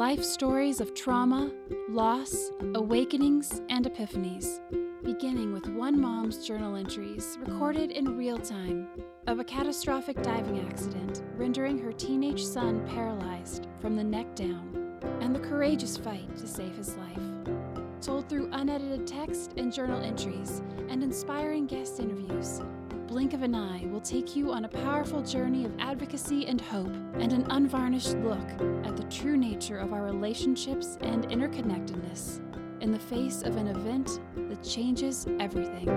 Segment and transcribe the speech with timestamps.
[0.00, 1.50] life stories of trauma,
[1.90, 4.58] loss, awakenings, and epiphanies,
[5.02, 8.88] beginning with one mom's journal entries recorded in real time
[9.26, 15.34] of a catastrophic diving accident rendering her teenage son paralyzed from the neck down, and
[15.34, 17.52] the courageous fight to save his life.
[18.00, 22.62] Told through unedited text and journal entries and inspiring guest interviews
[23.10, 26.94] blink of an eye will take you on a powerful journey of advocacy and hope,
[27.14, 28.48] and an unvarnished look
[28.86, 32.40] at the true nature of our relationships and interconnectedness
[32.80, 35.88] in the face of an event that changes everything.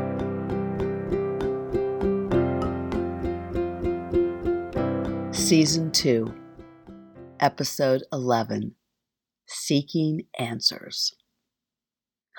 [5.31, 6.33] Season 2,
[7.39, 8.73] Episode 11
[9.45, 11.13] Seeking Answers.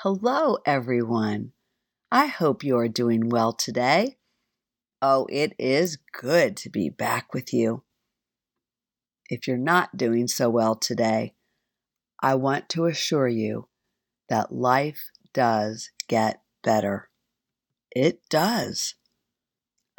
[0.01, 1.52] Hello, everyone.
[2.10, 4.16] I hope you are doing well today.
[5.07, 7.83] Oh, it is good to be back with you.
[9.29, 11.35] If you're not doing so well today,
[12.23, 13.69] I want to assure you
[14.30, 17.11] that life does get better.
[17.95, 18.95] It does.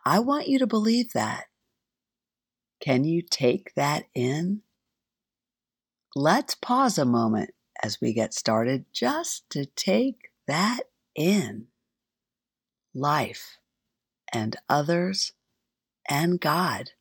[0.04, 1.44] I want you to believe that.
[2.80, 4.62] Can you take that in?
[6.16, 7.52] Let's pause a moment
[7.84, 10.80] as we get started just to take that
[11.14, 11.68] in.
[12.96, 13.60] Life
[14.36, 15.32] and others
[16.10, 16.92] and God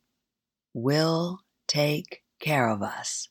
[0.73, 3.27] will take care of us.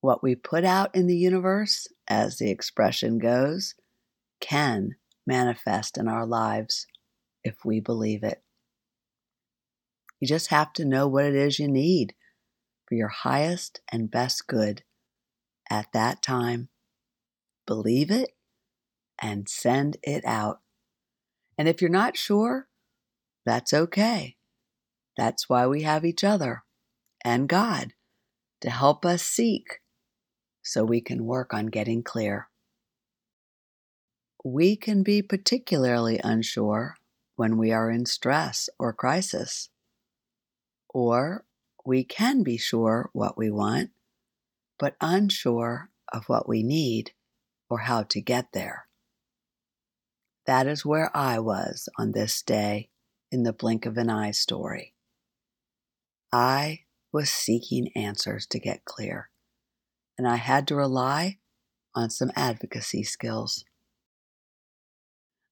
[0.00, 3.74] What we put out in the universe, as the expression goes,
[4.40, 6.88] can manifest in our lives
[7.44, 8.42] if we believe it.
[10.18, 12.14] You just have to know what it is you need
[12.88, 14.82] for your highest and best good
[15.70, 16.70] at that time.
[17.68, 18.30] Believe it
[19.22, 20.60] and send it out.
[21.58, 22.68] And if you're not sure,
[23.44, 24.36] that's okay.
[25.16, 26.64] That's why we have each other
[27.24, 27.92] and God
[28.60, 29.80] to help us seek
[30.62, 32.48] so we can work on getting clear.
[34.44, 36.96] We can be particularly unsure
[37.36, 39.70] when we are in stress or crisis.
[40.88, 41.44] Or
[41.84, 43.90] we can be sure what we want,
[44.78, 47.12] but unsure of what we need
[47.68, 48.85] or how to get there.
[50.46, 52.90] That is where I was on this day
[53.32, 54.94] in the blink of an eye story.
[56.32, 56.80] I
[57.12, 59.30] was seeking answers to get clear,
[60.16, 61.38] and I had to rely
[61.94, 63.64] on some advocacy skills.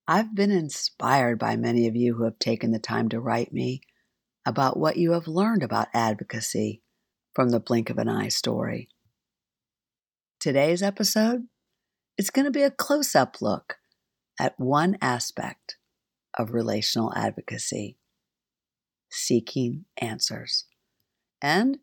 [0.07, 3.81] I've been inspired by many of you who have taken the time to write me
[4.47, 6.83] about what you have learned about advocacy
[7.35, 8.89] from the blink of an eye story.
[10.39, 11.47] Today's episode
[12.19, 13.79] is going to be a close up look
[14.39, 15.77] at one aspect
[16.39, 17.97] of relational advocacy
[19.11, 20.65] seeking answers,
[21.41, 21.79] and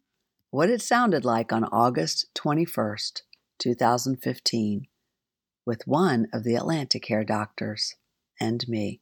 [0.50, 3.22] what it sounded like on August 21st,
[3.58, 4.88] 2015,
[5.66, 7.96] with one of the Atlanticare doctors
[8.40, 9.00] and me.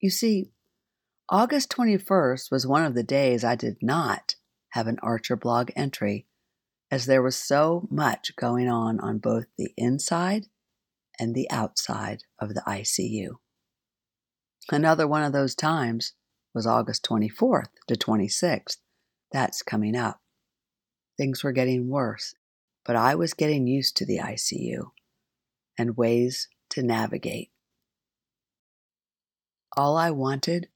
[0.00, 0.50] You see,
[1.28, 4.36] August 21st was one of the days I did not
[4.70, 6.26] have an Archer blog entry,
[6.90, 10.46] as there was so much going on on both the inside
[11.18, 13.36] and the outside of the ICU.
[14.70, 16.14] Another one of those times
[16.54, 18.78] was August 24th to 26th.
[19.32, 20.20] That's coming up.
[21.18, 22.34] Things were getting worse,
[22.84, 24.90] but I was getting used to the ICU
[25.78, 27.50] and ways to navigate.
[29.76, 30.68] All I wanted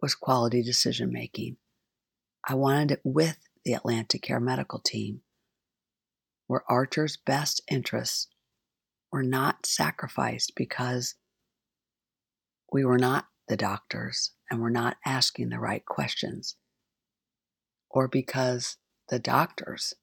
[0.00, 1.56] was quality decision making.
[2.46, 5.22] I wanted it with the Atlanticare medical team,
[6.46, 8.28] where Archer's best interests
[9.14, 11.14] were not sacrificed because
[12.72, 16.56] we were not the doctors and were not asking the right questions,
[17.88, 18.76] or because
[19.10, 19.94] the doctors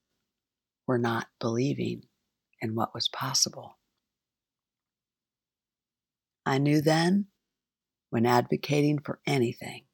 [0.87, 2.03] were not believing
[2.61, 3.77] in what was possible.
[6.45, 7.25] I knew then,
[8.11, 9.87] when advocating for anything,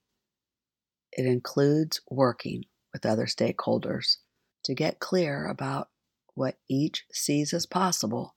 [1.12, 4.18] it includes working with other stakeholders
[4.66, 5.88] to get clear about
[6.36, 8.36] what each sees as possible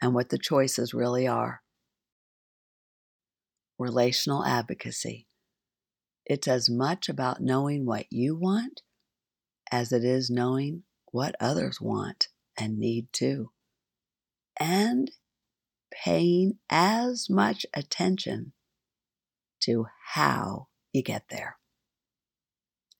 [0.00, 1.62] and what the choices really are.
[3.78, 5.26] Relational advocacy.
[6.26, 8.82] It's as much about knowing what you want
[9.70, 13.50] as it is knowing what others want and need too.
[14.58, 15.10] And
[16.04, 18.52] paying as much attention
[19.60, 21.58] to how you get there.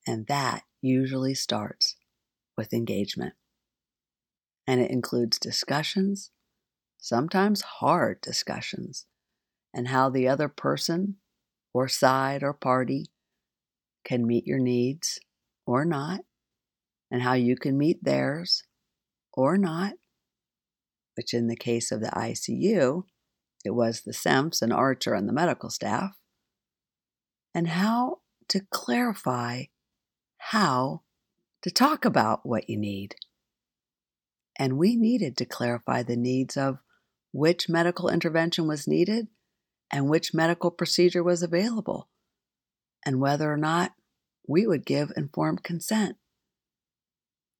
[0.06, 1.96] And that usually starts
[2.56, 3.34] with engagement.
[4.66, 6.30] And it includes discussions
[7.04, 9.04] sometimes hard discussions,
[9.74, 11.16] and how the other person
[11.74, 13.04] or side or party
[14.06, 15.20] can meet your needs
[15.66, 16.20] or not,
[17.10, 18.62] and how you can meet theirs
[19.34, 19.92] or not,
[21.14, 23.02] which in the case of the ICU,
[23.66, 26.16] it was the SEMPs and Archer and the medical staff,
[27.54, 29.64] and how to clarify
[30.38, 31.02] how
[31.60, 33.14] to talk about what you need.
[34.58, 36.78] And we needed to clarify the needs of
[37.34, 39.26] which medical intervention was needed
[39.90, 42.08] and which medical procedure was available,
[43.04, 43.92] and whether or not
[44.46, 46.16] we would give informed consent.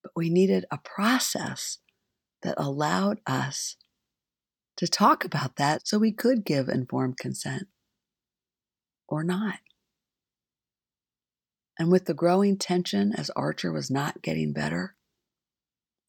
[0.05, 1.79] But we needed a process
[2.43, 3.75] that allowed us
[4.77, 7.67] to talk about that so we could give informed consent
[9.09, 9.59] or not.
[11.81, 14.95] And with the growing tension as Archer was not getting better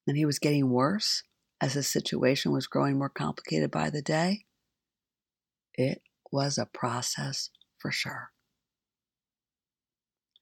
[0.06, 1.24] and he was getting worse
[1.62, 4.46] as the situation was growing more complicated by the day,
[5.74, 8.32] it was a process for sure.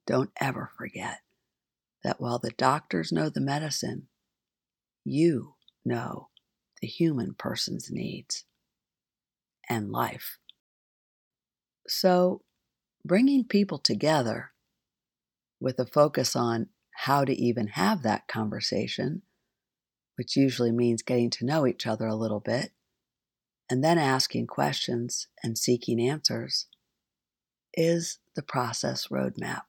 [0.06, 1.19] Don't ever forget
[2.04, 4.07] that while the doctors know the medicine,
[5.06, 5.56] you
[5.86, 6.30] know
[6.81, 8.45] the human person's needs
[9.69, 10.38] and life.
[11.88, 12.42] So,
[13.06, 14.51] bringing people together
[15.60, 19.21] with a focus on how to even have that conversation,
[20.15, 22.71] which usually means getting to know each other a little bit,
[23.69, 26.68] and then asking questions and seeking answers,
[27.74, 29.63] is the process roadmap.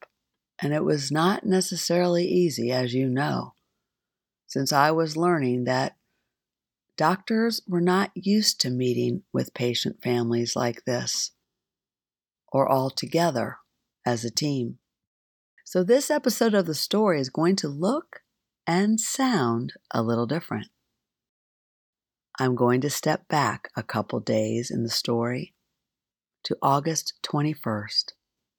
[0.60, 3.54] And it was not necessarily easy, as you know,
[4.46, 5.96] since I was learning that
[6.96, 11.32] doctors were not used to meeting with patient families like this
[12.52, 13.58] or all together
[14.06, 14.78] as a team.
[15.64, 18.20] So, this episode of the story is going to look
[18.66, 20.68] and sound a little different.
[22.38, 25.54] I'm going to step back a couple days in the story
[26.44, 28.12] to August 21st,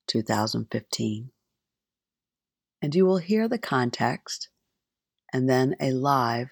[0.07, 1.31] 2015
[2.85, 4.49] and you will hear the context
[5.33, 6.49] and then a live,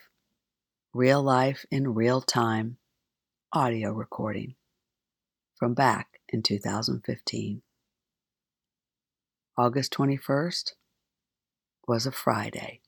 [0.91, 2.77] real life in real time
[3.53, 4.55] audio recording
[5.55, 7.61] from back in 2015.
[9.55, 10.71] August 21st
[11.87, 12.81] was a Friday.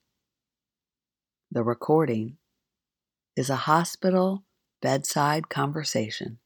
[1.56, 2.36] The recording
[3.38, 4.44] is a hospital
[4.82, 6.40] bedside conversation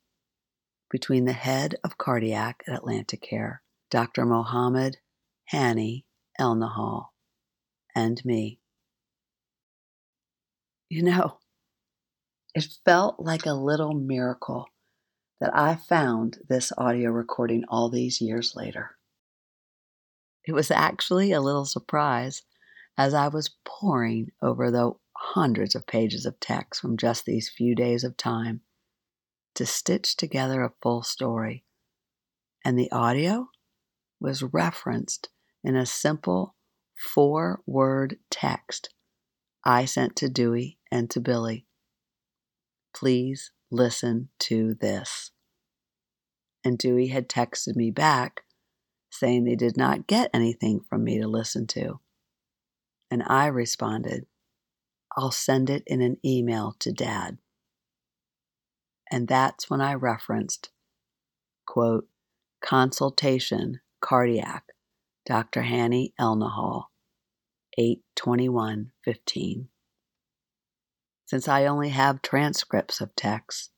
[0.91, 3.57] between the head of cardiac at Atlanticare,
[3.89, 4.23] Dr.
[4.23, 4.97] Mohammed
[5.45, 6.05] Hany
[6.39, 7.07] Elnahal,
[7.95, 8.59] and me.
[10.89, 11.39] You know,
[12.53, 14.67] it felt like a little miracle
[15.41, 18.91] that I found this audio recording all these years later.
[20.45, 22.43] It was actually a little surprise
[22.99, 27.75] as I was poring over the hundreds of pages of text from just these few
[27.75, 28.61] days of time
[29.53, 31.65] to stitch together a full story.
[32.63, 33.49] And the audio
[34.19, 35.29] was referenced
[35.63, 36.55] in a simple
[36.95, 38.89] four word text
[39.63, 41.65] I sent to Dewey and to Billy.
[42.95, 45.31] Please listen to this.
[46.63, 48.41] And Dewey had texted me back
[49.09, 51.99] saying they did not get anything from me to listen to.
[53.11, 54.25] And I responded,
[55.15, 57.37] I'll send it in an email to Dad.
[59.11, 60.69] And that's when I referenced,
[61.65, 62.07] quote,
[62.61, 64.65] consultation cardiac
[65.25, 65.63] Dr.
[65.63, 66.85] Hany Elnahal,
[67.77, 69.69] 82115.
[71.25, 73.69] Since I only have transcripts of texts,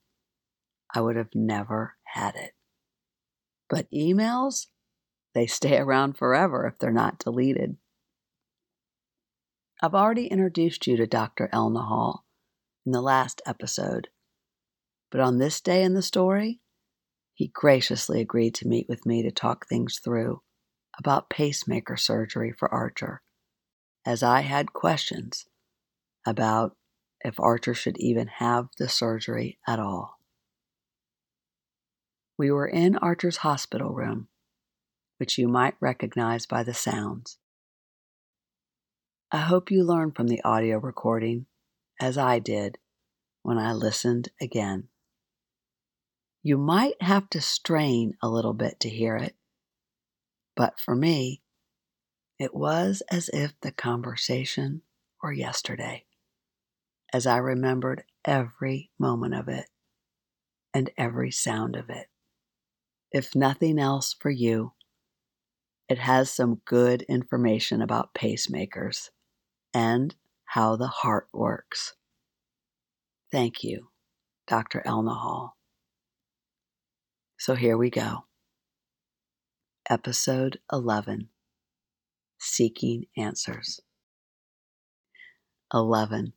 [0.94, 2.52] I would have never had it.
[3.68, 4.68] But emails,
[5.34, 7.76] they stay around forever if they're not deleted.
[9.84, 11.50] I've already introduced you to Dr.
[11.52, 12.20] Elnahal
[12.86, 14.10] in the last episode,
[15.10, 16.60] but on this day in the story,
[17.34, 20.42] he graciously agreed to meet with me to talk things through
[20.96, 23.22] about pacemaker surgery for Archer,
[24.06, 25.46] as I had questions
[26.24, 26.76] about
[27.22, 30.16] if Archer should even have the surgery at all.
[32.38, 34.28] We were in Archer's hospital room,
[35.16, 37.38] which you might recognize by the sounds.
[39.34, 41.46] I hope you learned from the audio recording,
[41.98, 42.76] as I did
[43.42, 44.88] when I listened again.
[46.42, 49.34] You might have to strain a little bit to hear it,
[50.54, 51.40] but for me,
[52.38, 54.82] it was as if the conversation
[55.22, 56.04] were yesterday,
[57.10, 59.70] as I remembered every moment of it
[60.74, 62.08] and every sound of it.
[63.10, 64.74] If nothing else for you,
[65.88, 69.08] it has some good information about pacemakers
[69.74, 70.14] and
[70.46, 71.94] how the heart works.
[73.30, 73.88] Thank you,
[74.46, 74.82] Dr.
[74.86, 75.52] Elnahal.
[77.38, 78.24] So here we go.
[79.88, 81.28] Episode 11
[82.38, 83.80] Seeking Answers.
[85.72, 86.34] 11.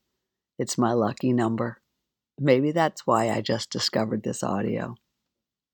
[0.57, 1.81] It's my lucky number.
[2.39, 4.95] Maybe that's why I just discovered this audio.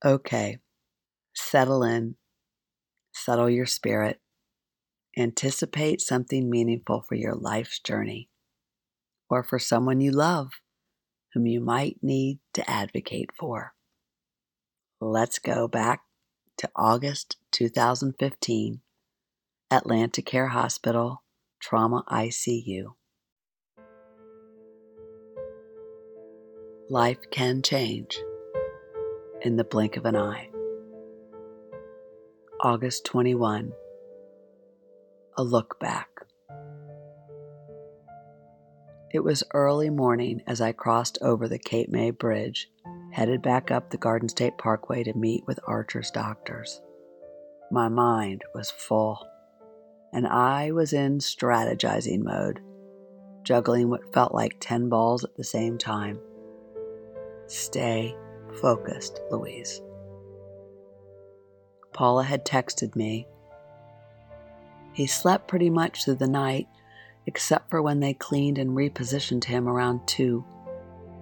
[0.03, 0.58] Okay,
[1.36, 2.15] settle in,
[3.13, 4.20] settle your spirit,
[5.18, 8.30] anticipate something meaningful for your life's journey
[9.30, 10.51] or for someone you love
[11.34, 13.74] whom you might need to advocate for.
[15.00, 16.01] Let's go back
[16.58, 18.82] to August 2015,
[19.72, 21.24] Atlanticare Hospital,
[21.60, 22.94] Trauma ICU.
[26.89, 28.22] Life can change
[29.41, 30.50] in the blink of an eye.
[32.62, 33.72] August 21,
[35.38, 36.08] a look back.
[39.14, 42.70] It was early morning as I crossed over the Cape May Bridge,
[43.12, 46.82] headed back up the Garden State Parkway to meet with Archer's doctors.
[47.72, 49.28] My mind was full,
[50.14, 52.62] and I was in strategizing mode,
[53.44, 56.20] juggling what felt like 10 balls at the same time.
[57.48, 58.16] Stay
[58.62, 59.82] focused, Louise.
[61.94, 63.28] Paula had texted me.
[64.94, 66.68] He slept pretty much through the night
[67.26, 70.44] except for when they cleaned and repositioned him around 2.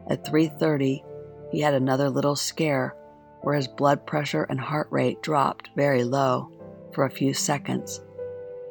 [0.07, 1.03] At 3:30,
[1.51, 2.95] he had another little scare
[3.41, 6.51] where his blood pressure and heart rate dropped very low
[6.93, 8.01] for a few seconds,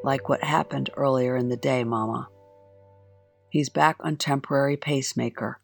[0.03, 2.29] like what happened earlier in the day, mama.
[3.51, 5.61] He's back on temporary pacemaker.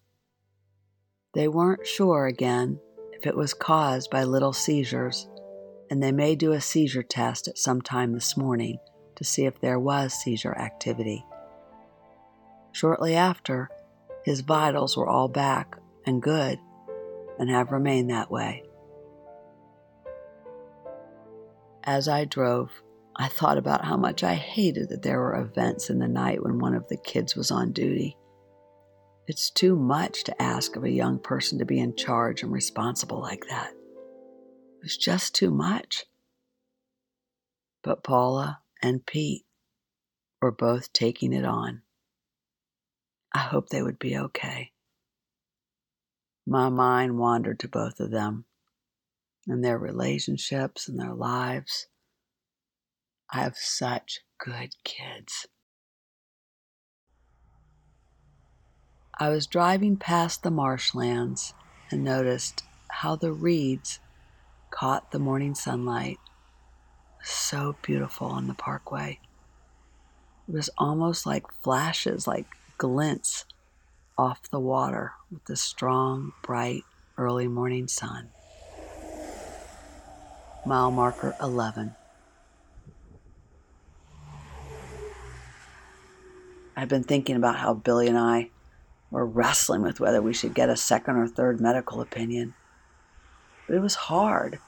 [1.33, 2.81] They weren't sure again
[3.13, 5.29] if it was caused by little seizures,
[5.91, 8.79] and they may do a seizure test at some time this morning
[9.17, 11.25] to see if there was seizure activity.
[12.73, 13.69] Shortly after,
[14.25, 16.59] his vitals were all back and good
[17.39, 18.65] and have remained that way.
[21.85, 22.71] As I drove,
[23.17, 26.59] I thought about how much I hated that there were events in the night when
[26.59, 28.17] one of the kids was on duty.
[29.27, 33.21] It's too much to ask of a young person to be in charge and responsible
[33.21, 33.71] like that.
[33.71, 36.07] It was just too much.
[37.83, 39.47] But Paula and Pete
[40.43, 41.81] were both taking it on.
[43.33, 44.73] I hope they would be okay.
[46.47, 48.45] My mind wandered to both of them
[49.49, 51.87] and their relationships and their lives.
[53.33, 55.47] I have such good kids.
[59.19, 61.55] I was driving past the marshlands
[61.91, 63.99] and noticed how the reeds
[64.71, 66.19] caught the morning sunlight.
[67.25, 69.19] So beautiful on the parkway.
[70.47, 72.45] It was almost like flashes, like
[72.77, 73.47] glints
[74.19, 76.83] off the water with the strong, bright
[77.17, 78.29] early morning sun.
[80.67, 81.95] Mile marker 11.
[86.77, 88.51] I've been thinking about how Billy and I
[89.11, 92.53] were wrestling with whether we should get a second or third medical opinion.
[93.67, 94.59] But it was hard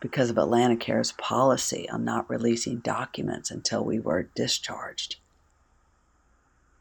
[0.00, 5.16] because of Atlanticare's policy on not releasing documents until we were discharged.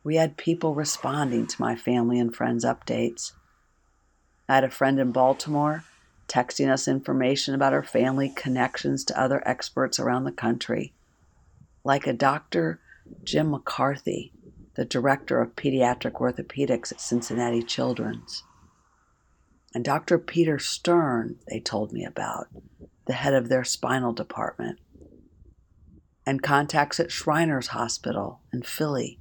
[0.04, 3.32] We had people responding to my family and friends' updates.
[4.48, 5.84] I had a friend in Baltimore
[6.28, 10.94] texting us information about her family connections to other experts around the country,
[11.84, 12.80] like a Dr.
[13.24, 14.32] Jim McCarthy,
[14.76, 18.44] the director of pediatric orthopedics at Cincinnati Children's.
[19.74, 20.18] And Dr.
[20.18, 22.48] Peter Stern, they told me about,
[23.06, 24.80] the head of their spinal department.
[26.26, 29.20] And contacts at Shriners Hospital in Philly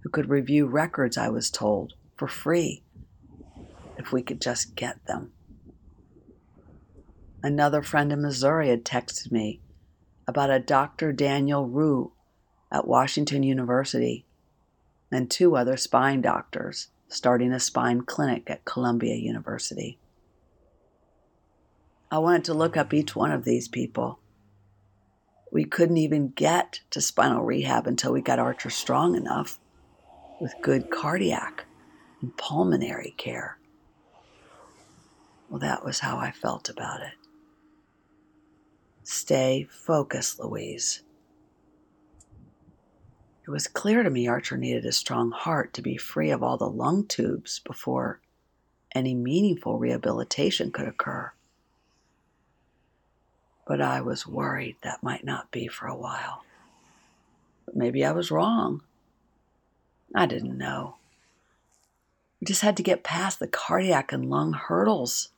[0.00, 2.82] who could review records, I was told, for free
[3.98, 5.32] if we could just get them.
[7.42, 9.60] Another friend in Missouri had texted me
[10.26, 11.12] about a Dr.
[11.12, 12.12] Daniel Riew
[12.70, 14.24] at Washington University
[15.10, 19.98] and two other spine doctors starting a spine clinic at Columbia University.
[22.10, 24.18] I wanted to look up each one of these people.
[25.52, 29.60] We couldn't even get to spinal rehab until we got Archer strong enough
[30.40, 31.66] with good cardiac
[32.20, 33.58] and pulmonary care.
[35.48, 37.14] Well, that was how I felt about it.
[39.04, 41.02] Stay focused, Louise.
[43.46, 46.56] It was clear to me Archer needed a strong heart to be free of all
[46.56, 48.20] the lung tubes before
[48.94, 51.32] any meaningful rehabilitation could occur.
[53.70, 56.42] But I was worried that might not be for a while.
[57.64, 58.82] But maybe I was wrong.
[60.12, 60.96] I didn't know.
[62.40, 65.28] We just had to get past the cardiac and lung hurdles.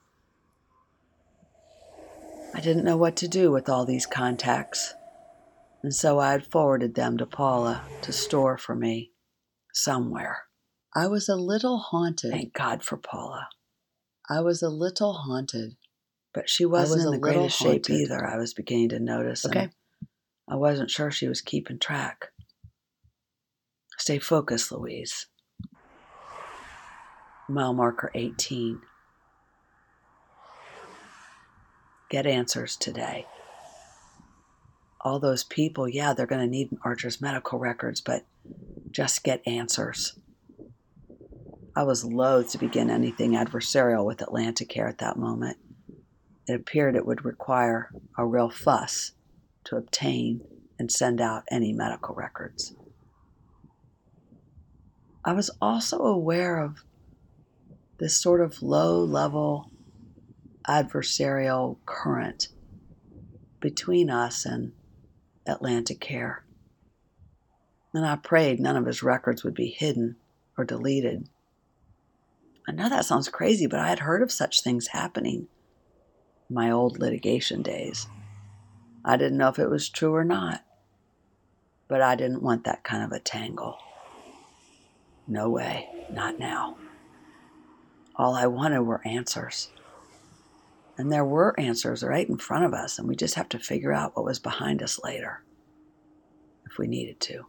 [2.55, 4.95] I didn't know what to do with all these contacts,
[5.83, 9.11] and so I had forwarded them to Paula to store for me
[9.75, 10.45] somewhere.
[10.97, 12.31] I was a little haunted.
[12.31, 13.51] Thank God for Paula.
[14.31, 15.77] I was a little haunted.
[16.35, 19.45] But she wasn't in the greatest shape either, I was beginning to notice.
[19.45, 19.69] Okay.
[20.49, 22.29] I wasn't sure she was keeping track.
[23.99, 25.27] Stay focused, Louise.
[27.49, 28.81] Mile marker 18.
[32.09, 33.27] Get answers today.
[35.01, 38.27] All those people, yeah, they're going to need Archer's medical records, but
[38.91, 40.19] just get answers.
[41.75, 45.57] I was loath to begin anything adversarial with Atlanticare at that moment.
[46.46, 49.12] It appeared it would require a real fuss
[49.64, 50.40] to obtain
[50.78, 52.75] and send out any medical records.
[55.25, 56.82] I was also aware of
[57.99, 59.70] this sort of low level
[60.68, 62.49] adversarial current
[63.61, 64.72] between us and
[65.46, 66.38] Atlanticare.
[67.94, 70.16] And I prayed none of his records would be hidden
[70.58, 71.28] or deleted.
[72.66, 75.49] I know that sounds crazy, but I had heard of such things happening in
[76.52, 78.06] my old litigation days.
[79.04, 80.64] I didn't know if it was true or not,
[81.88, 83.78] but I didn't want that kind of a tangle.
[85.26, 86.76] No way, not now.
[88.16, 89.71] All I wanted were answers.
[90.99, 93.92] And there were answers right in front of us, and we just have to figure
[93.92, 95.42] out what was behind us later
[96.66, 97.47] if we needed to.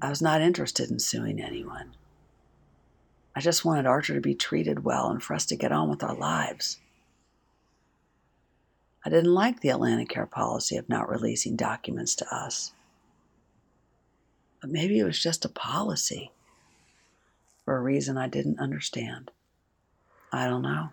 [0.00, 1.94] I was not interested in suing anyone.
[3.36, 6.04] I just wanted Archer to be treated well and for us to get on with
[6.04, 6.78] our lives.
[9.04, 12.72] I didn't like the Atlanticare policy of not releasing documents to us.
[14.60, 16.30] But maybe it was just a policy
[17.64, 19.30] for a reason I didn't understand.
[20.32, 20.90] I don't know.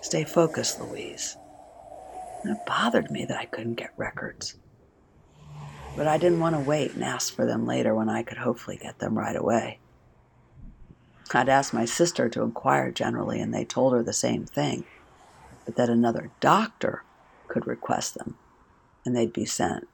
[0.00, 1.36] Stay focused, Louise.
[2.44, 4.54] It bothered me that I couldn't get records.
[5.96, 8.76] But I didn't want to wait and ask for them later when I could hopefully
[8.76, 9.80] get them right away.
[11.34, 14.84] I'd asked my sister to inquire generally, and they told her the same thing,
[15.68, 17.02] but that another doctor
[17.46, 18.38] could request them
[19.04, 19.86] and they'd be sent,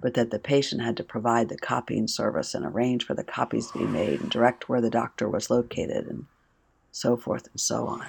[0.00, 3.68] but that the patient had to provide the copying service and arrange for the copies
[3.68, 6.26] to be made and direct where the doctor was located and
[6.92, 8.06] so forth and so on.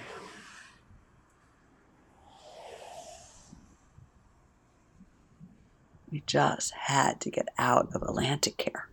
[6.12, 8.84] We just had to get out of Atlanticare.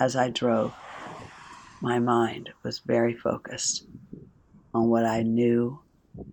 [0.00, 0.72] As I drove,
[1.82, 3.84] my mind was very focused
[4.74, 5.80] on what I knew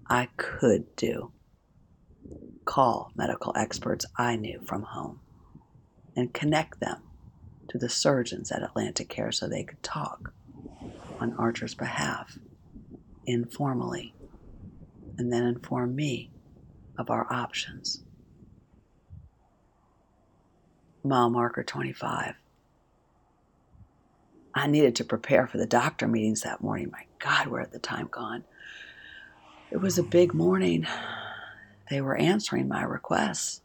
[0.10, 1.32] I could do.
[2.65, 5.19] Call medical experts I knew from home
[6.15, 7.04] and connect them
[7.69, 10.34] to the surgeons at Atlanticare so they could talk
[11.19, 12.38] on Archer's behalf
[13.25, 14.13] informally
[15.17, 16.32] and then inform me
[16.97, 18.04] of our options
[21.04, 22.36] mile marker 25.
[24.54, 26.91] I needed to prepare for the doctor meetings that morning.
[26.91, 28.44] My God, where had the time gone?
[29.72, 30.86] It was a big morning.
[31.90, 33.62] They were answering my requests.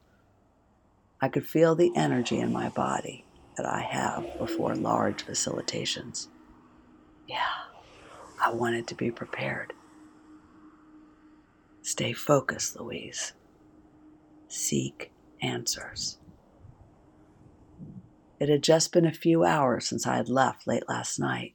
[1.20, 3.24] I could feel the energy in my body
[3.56, 6.28] that I have before large facilitations.
[7.26, 7.38] Yeah,
[8.44, 9.72] I wanted to be prepared.
[11.82, 13.32] Stay focused, Louise.
[14.48, 16.18] Seek answers.
[18.38, 21.54] It had just been a few hours since I had left late last night.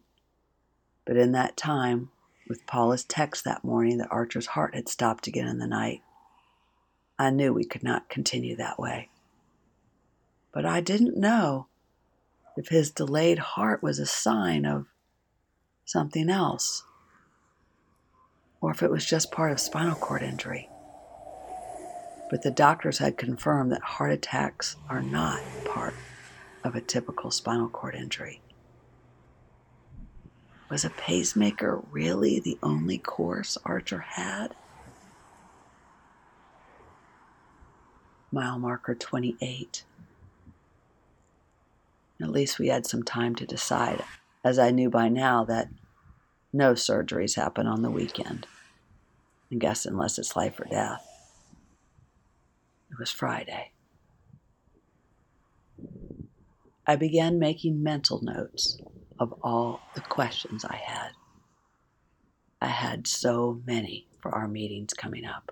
[1.06, 2.10] But in that time,
[2.48, 6.02] with Paula's text that morning that Archer's heart had stopped again in the night,
[7.18, 9.10] I knew we could not continue that way.
[10.54, 11.68] But I didn't know
[12.58, 14.88] if his delayed heart was a sign of
[15.86, 16.84] something else,
[18.60, 20.70] or if it was just part of spinal cord injury.
[22.30, 25.94] But the doctors had confirmed that heart attacks are not part
[26.64, 28.42] of a typical spinal cord injury.
[30.72, 34.56] Was a pacemaker really the only course Archer had?
[38.32, 39.84] Mile marker 28.
[42.22, 44.02] At least we had some time to decide,
[44.46, 45.68] as I knew by now that
[46.54, 48.48] no surgeries happen on the weekend.
[49.52, 51.06] I guess unless it's life or death.
[52.90, 53.72] It was Friday.
[56.88, 58.80] I began making mental notes
[59.22, 61.12] of all the questions I had.
[62.60, 65.52] I had so many for our meetings coming up.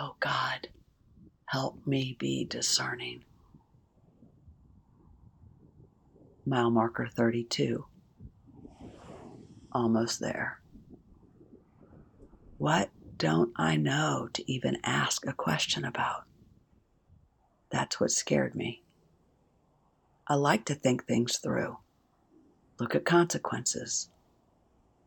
[0.00, 0.68] Oh God,
[1.46, 3.22] help me be discerning.
[6.44, 7.86] Mile marker 32.
[9.70, 10.58] Almost there.
[12.56, 16.24] What don't I know to even ask a question about?
[17.70, 18.82] That's what scared me.
[20.30, 21.78] I like to think things through,
[22.78, 24.10] look at consequences,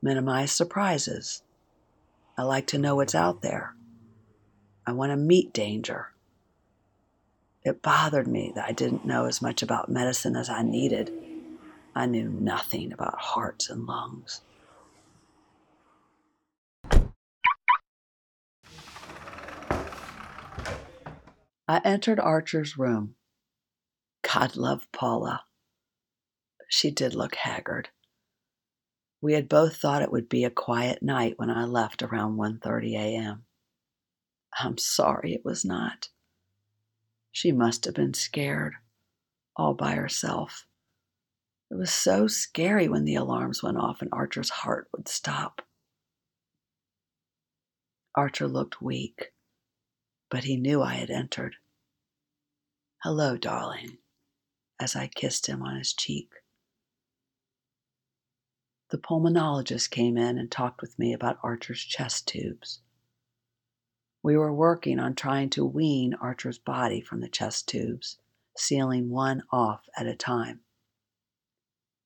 [0.01, 1.43] minimize surprises.
[2.39, 3.75] I like to know what's out there.
[4.87, 6.07] I want to meet danger.
[7.63, 11.13] It bothered me that I didn't know as much about medicine as I needed.
[11.93, 14.41] I knew nothing about hearts and lungs.
[21.67, 23.13] I entered Archer's room.
[24.33, 25.43] God love Paula.
[26.69, 27.89] She did look haggard.
[29.19, 32.93] We had both thought it would be a quiet night when I left around 1:30
[32.95, 33.45] a.m.
[34.57, 36.09] I'm sorry it was not.
[37.31, 38.75] She must have been scared,
[39.57, 40.65] all by herself.
[41.69, 45.61] It was so scary when the alarms went off and Archer's heart would stop.
[48.15, 49.33] Archer looked weak,
[50.29, 51.55] but he knew I had entered.
[53.03, 53.97] Hello, darling,
[54.81, 56.31] as I kissed him on his cheek.
[58.89, 62.81] The pulmonologist came in and talked with me about Archer's chest tubes.
[64.23, 68.17] We were working on trying to wean Archer's body from the chest tubes,
[68.57, 70.61] sealing one off at a time.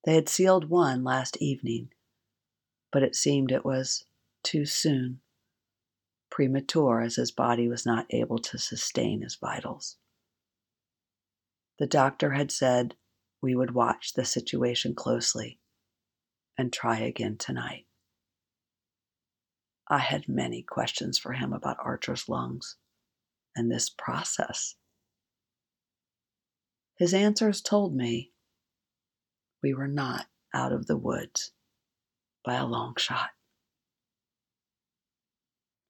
[0.04, 1.90] They had sealed one last evening,
[2.92, 4.06] but it seemed it was
[4.44, 5.22] too soon,
[6.30, 9.98] premature as his body was not able to sustain his vitals.
[11.78, 12.96] The doctor had said
[13.42, 15.60] we would watch the situation closely
[16.58, 17.86] and try again tonight.
[19.88, 22.78] I had many questions for him about Archer's lungs
[23.56, 24.76] and this process.
[26.98, 28.32] His answers told me
[29.62, 31.52] we were not out of the woods
[32.44, 33.32] by a long shot.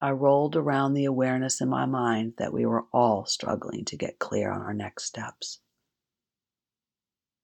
[0.02, 4.20] I rolled around the awareness in my mind that we were all struggling to get
[4.20, 5.60] clear on our next steps.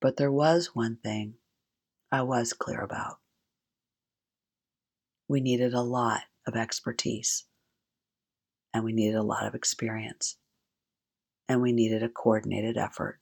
[0.01, 1.35] But there was one thing
[2.11, 3.19] I was clear about.
[5.27, 7.45] We needed a lot of expertise,
[8.73, 10.37] and we needed a lot of experience,
[11.47, 13.19] and we needed a coordinated effort.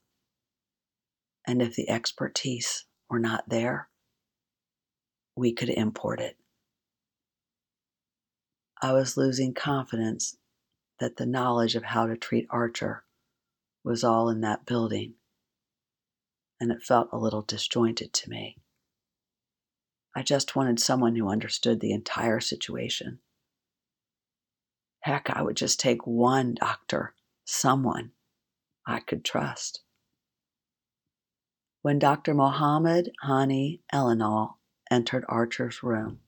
[1.46, 3.90] And if the expertise were not there,
[5.36, 6.38] we could import it.
[8.82, 10.38] I was losing confidence
[11.00, 13.04] that the knowledge of how to treat Archer
[13.84, 15.16] was all in that building,
[16.60, 18.58] and it felt a little disjointed to me.
[20.16, 23.20] I just wanted someone who understood the entire situation.
[25.02, 27.14] Heck, I would just take one doctor,
[27.46, 28.12] someone
[28.86, 29.82] I could trust.
[31.82, 32.34] When Dr.
[32.34, 34.56] Mohammed Hany Elnahal
[34.92, 36.20] entered Archer's room,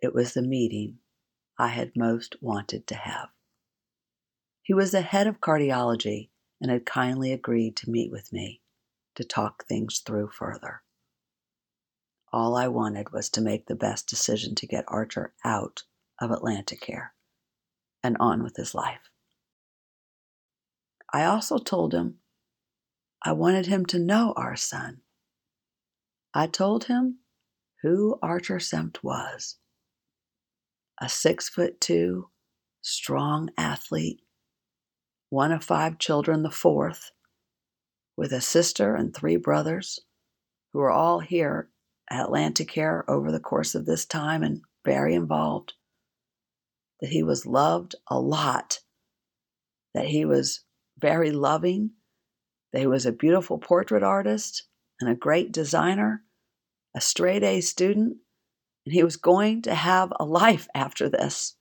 [0.00, 0.98] it was the meeting
[1.58, 3.28] I had most wanted to have.
[4.62, 8.61] He was the head of cardiology and had kindly agreed to meet with me
[9.14, 10.82] to talk things through further.
[12.32, 15.82] All I wanted was to make the best decision to get Archer out
[16.20, 17.10] of Atlanticare
[18.02, 19.10] and on with his life.
[21.12, 22.18] I also told him
[23.22, 25.02] I wanted him to know our son.
[26.34, 27.18] I told him
[27.82, 29.58] who Archer Sempt was
[31.00, 32.30] a six foot two,
[32.80, 34.22] strong athlete,
[35.28, 37.10] one of five children, the fourth,
[38.16, 40.00] with a sister and three brothers
[40.72, 41.70] who are all here
[42.10, 45.74] at Atlanticare over the course of this time and very involved.
[47.00, 48.80] That he was loved a lot,
[49.94, 50.64] that he was
[50.98, 51.90] very loving,
[52.72, 54.64] that he was a beautiful portrait artist
[55.00, 56.22] and a great designer,
[56.96, 58.18] a straight A student,
[58.86, 61.56] and he was going to have a life after this.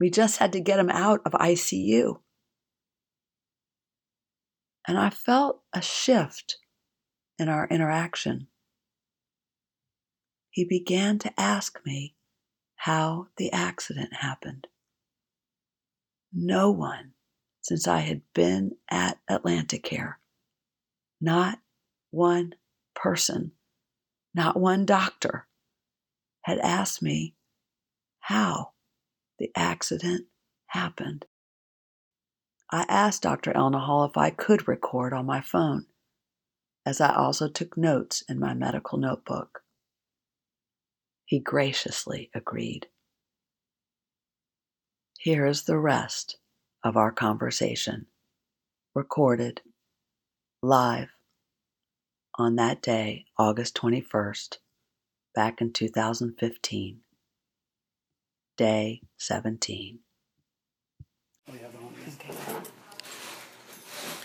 [0.00, 2.20] We just had to get him out of ICU.
[4.86, 6.58] And I felt a shift
[7.38, 8.48] in our interaction
[10.50, 12.16] he began to ask me
[12.74, 14.66] how the accident happened.
[16.32, 17.12] No one
[17.62, 20.14] since I had been at Atlanticare,
[21.20, 21.58] not
[22.10, 22.54] one
[22.94, 23.52] person,
[24.34, 25.46] not one doctor,
[26.42, 27.36] had asked me
[28.20, 28.72] how
[29.38, 30.26] the accident
[30.66, 31.26] happened.
[32.72, 33.52] I asked Dr.
[33.52, 35.86] Elnahal if I could record on my phone,
[36.86, 39.62] as I also took notes in my medical notebook.
[41.24, 42.86] He graciously agreed.
[45.18, 46.38] Here is the rest
[46.84, 48.06] of our conversation,
[48.94, 49.62] recorded
[50.62, 51.10] live
[52.36, 54.58] on that day, August 21st,
[55.34, 57.00] back in 2015,
[58.56, 59.98] day 17.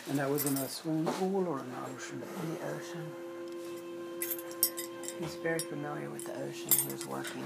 [0.10, 2.22] And that was in a swimming pool or in the ocean?
[2.44, 3.06] In the ocean.
[5.20, 6.72] He's very familiar with the ocean.
[6.86, 7.44] He was working.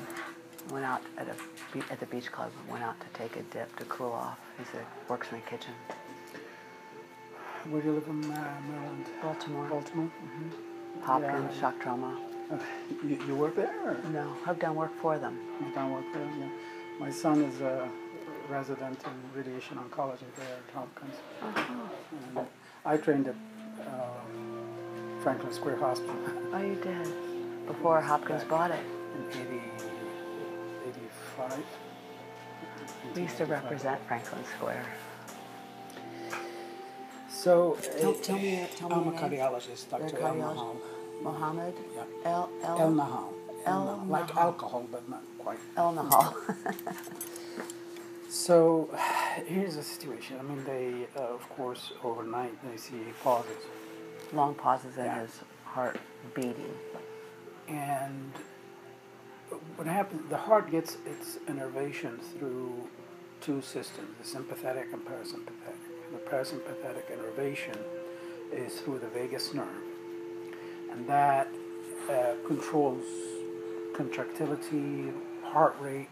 [0.71, 2.51] Went out at a at the beach club.
[2.69, 4.37] Went out to take a dip to cool off.
[4.57, 5.73] He said works in the kitchen.
[7.69, 9.05] Where do you live in uh, Maryland?
[9.21, 9.67] Baltimore.
[9.67, 10.11] Baltimore?
[11.03, 11.61] Hopkins Yeah.
[11.61, 12.19] shock trauma.
[12.51, 12.57] Uh,
[13.05, 13.73] you, you work there?
[13.91, 13.97] Or?
[14.11, 15.37] No, I've done work for them.
[15.61, 16.23] You've done work there?
[16.39, 16.49] Yeah.
[16.99, 17.89] My son is a
[18.59, 21.15] resident in radiation oncology there at Hopkins.
[22.35, 22.47] And
[22.85, 23.35] I trained at
[23.85, 26.15] uh, Franklin Square Hospital
[26.53, 27.07] Oh, you did.
[27.67, 28.79] Before Hopkins bought it.
[29.15, 29.61] in 80,
[31.39, 31.63] 85.
[33.15, 34.85] We used to represent Franklin Square.
[37.29, 39.39] So, Tell- uh, tell me- tell me I'm a your name.
[39.39, 40.03] cardiologist, Dr.
[40.03, 40.55] El cardiologist?
[40.55, 40.75] Nahal.
[41.21, 42.03] Mohammed Yeah.
[42.25, 43.33] El El El Nahal.
[43.65, 44.07] El Nahal.
[44.09, 45.59] Like alcohol, but not quite.
[45.77, 46.33] El Nahal.
[48.29, 48.89] So,
[49.47, 50.37] here's the situation.
[50.39, 53.63] I mean, they, uh, of course, overnight they see pauses.
[54.31, 55.21] Long pauses in Yeah.
[55.21, 55.99] his heart
[56.35, 56.77] beating.
[57.67, 58.31] And
[59.75, 62.87] what happens, the heart gets its innervation through
[63.41, 65.81] two systems, the sympathetic and parasympathetic.
[66.11, 67.77] The parasympathetic innervation
[68.51, 69.83] is through the vagus nerve,
[70.91, 71.47] and that
[72.09, 73.05] uh, controls
[73.95, 75.11] contractility,
[75.43, 76.09] heart rate,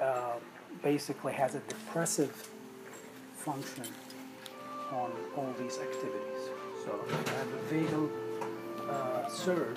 [0.00, 0.34] uh,
[0.82, 2.48] basically has a depressive
[3.34, 3.84] function
[4.92, 6.42] on all these activities.
[6.84, 8.10] So if have a vagal
[8.88, 9.76] uh, surge,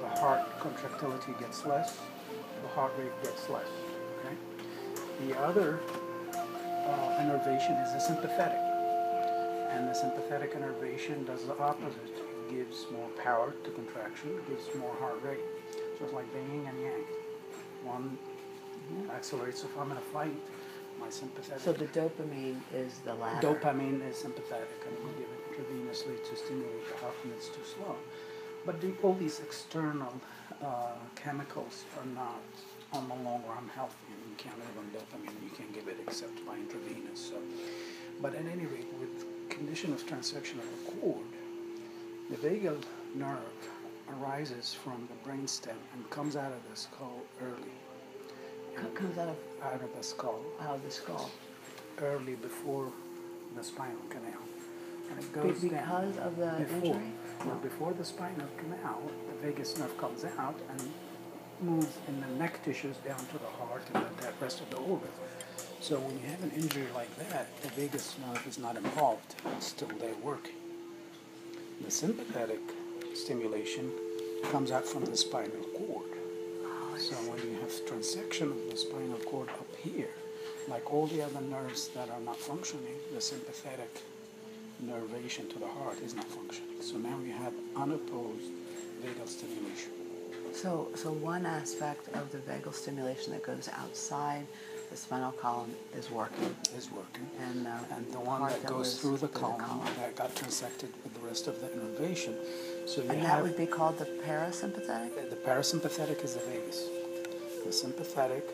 [0.00, 1.98] the heart contractility gets less,
[2.62, 3.68] the heart rate gets less.
[4.20, 4.36] Okay.
[5.26, 5.80] The other
[6.34, 8.58] uh, innervation is the sympathetic,
[9.70, 12.00] and the sympathetic innervation does the opposite.
[12.04, 15.40] It gives more power to contraction, gives more heart rate.
[15.98, 17.04] So it's like yin and yang.
[17.84, 18.18] One
[19.14, 20.36] accelerates if I'm in a fight.
[21.00, 21.60] My sympathetic.
[21.60, 23.48] So the dopamine is the latter.
[23.48, 27.64] Dopamine is sympathetic, and we give it intravenously to stimulate the heart when it's too
[27.64, 27.96] slow.
[28.64, 30.14] But the, all these external
[30.62, 32.40] uh, chemicals are not,
[32.92, 34.06] on the long run, healthy.
[34.08, 35.42] And you can't live on dopamine.
[35.42, 37.20] You can't give it except by intravenous.
[37.30, 37.38] So,
[38.22, 41.26] but at any rate, with condition of transection of the cord,
[42.30, 42.82] the vagal
[43.14, 43.38] nerve
[44.08, 47.74] arises from the brainstem and comes out of the skull early.
[48.76, 51.30] Co- comes out of Out of the skull out of the skull.
[52.02, 52.90] early before
[53.56, 54.42] the spinal canal.
[55.10, 55.70] And it Be- goes because
[56.16, 57.12] down of the before, injury?
[57.46, 60.90] no, before the spinal canal, the vagus nerve comes out and
[61.60, 64.76] moves in the neck tissues down to the heart and the the rest of the
[64.76, 65.14] organs.
[65.80, 69.34] So when you have an injury like that, the vagus nerve is not involved.
[69.56, 70.56] It's still there working.
[71.84, 72.60] The sympathetic
[73.14, 73.90] stimulation
[74.50, 75.93] comes out from the spinal cord.
[77.04, 80.08] So when you have transection of the spinal cord up here,
[80.68, 83.90] like all the other nerves that are not functioning, the sympathetic
[84.80, 86.80] nervation to the heart is not functioning.
[86.80, 88.48] So now you have unopposed
[89.04, 89.92] vagal stimulation.
[90.54, 94.46] So, so one aspect of the vagal stimulation that goes outside
[94.90, 97.26] the spinal column is working, Is working.
[97.40, 100.90] and, uh, And the one part that goes through the through column that got transected
[101.02, 102.34] with the rest of the innervation.
[102.86, 105.30] So And that would be called the parasympathetic.
[105.30, 106.84] the parasympathetic is the vagus.
[107.64, 108.44] The sympathetic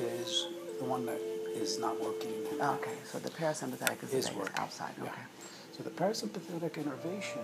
[0.00, 0.46] is
[0.78, 1.20] the one that
[1.54, 2.32] is not working.
[2.60, 4.52] Okay, so the parasympathetic is the is working.
[4.56, 4.94] outside.
[4.98, 5.04] Yeah.
[5.10, 5.22] Okay.
[5.76, 7.42] So the parasympathetic innervation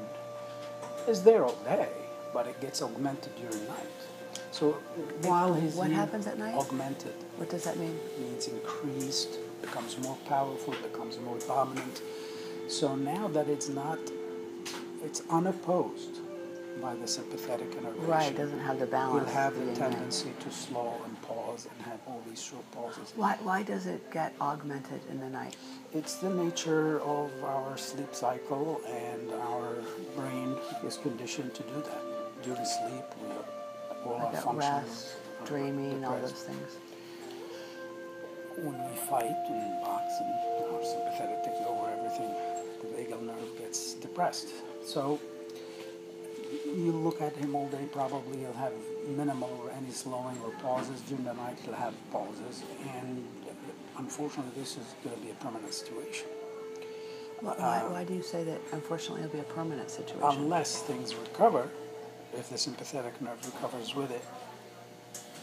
[1.09, 1.89] is there all day,
[2.33, 3.99] but it gets augmented during night.
[4.55, 4.71] So
[5.23, 6.55] while he's What happens at night?
[6.55, 7.99] Augmented What does that mean?
[8.17, 12.03] It means increased, becomes more powerful, becomes more dominant.
[12.69, 13.99] So now that it's not,
[15.03, 16.21] it's unopposed
[16.81, 18.07] by the sympathetic innervation.
[18.07, 19.27] Right, it doesn't have the balance.
[19.27, 23.13] You'll have the tendency to slow and pause and have all these short pauses.
[23.17, 25.57] Why, why does it get augmented in the night?
[25.93, 29.75] It's the nature of our sleep cycle, and our
[30.15, 30.55] brain
[30.87, 32.03] is conditioned to do that.
[32.45, 33.35] During sleep, we
[34.07, 36.77] all our Like that rest, dreaming, all those things.
[38.57, 42.31] When we fight and box and our sympathetic takes over everything,
[42.83, 44.49] the vagal nerve gets depressed.
[44.85, 45.19] So
[46.65, 48.73] you look at him all day, probably he'll have
[49.09, 51.01] minimal or any slowing or pauses.
[51.03, 52.63] During the night, he'll have pauses.
[52.97, 53.53] And uh,
[53.99, 56.27] unfortunately, this is going to be a permanent situation.
[57.41, 60.43] Why, why, why do you say that unfortunately it'll be a permanent situation?
[60.43, 61.69] Unless things recover,
[62.39, 64.25] if the sympathetic nerve recovers with it,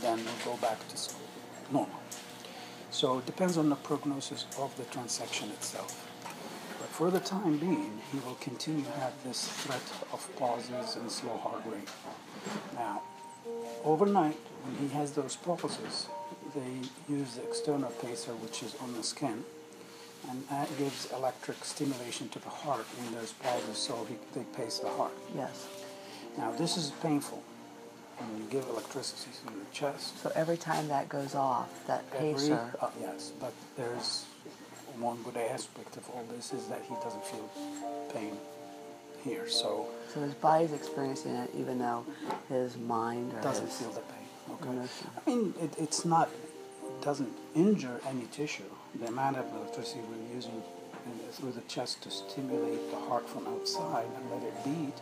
[0.02, 0.98] then we'll go back to
[1.72, 2.00] normal.
[2.92, 6.08] So it depends on the prognosis of the transection itself.
[6.80, 11.10] But for the time being, he will continue to have this threat of pauses and
[11.10, 11.90] slow heart rate.
[12.74, 13.02] Now,
[13.84, 16.08] overnight, when he has those pauses,
[16.54, 19.44] they use the external pacer, which is on the skin,
[20.30, 24.80] and that gives electric stimulation to the heart when there's pauses, so he, they pace
[24.80, 25.14] the heart.
[25.36, 25.68] Yes.
[26.38, 27.42] Now, this is painful
[28.18, 30.22] when you give electricity to the chest.
[30.22, 32.74] So every time that goes off, that Every- pacer.
[32.80, 34.26] uh, yes, but there's
[35.00, 37.50] one good aspect of all this is that he doesn't feel
[38.14, 38.38] pain
[39.24, 42.06] here, so So his body's experiencing it, even though
[42.50, 44.28] his mind or doesn't his feel the pain.
[44.54, 44.70] Okay.
[44.70, 45.08] emotion.
[45.26, 46.28] I mean, it, it's not,
[46.84, 48.64] it doesn't injure any tissue.
[49.00, 50.64] The amount of electricity we're using in-
[51.32, 54.96] through the chest to stimulate the heart from outside and let it beat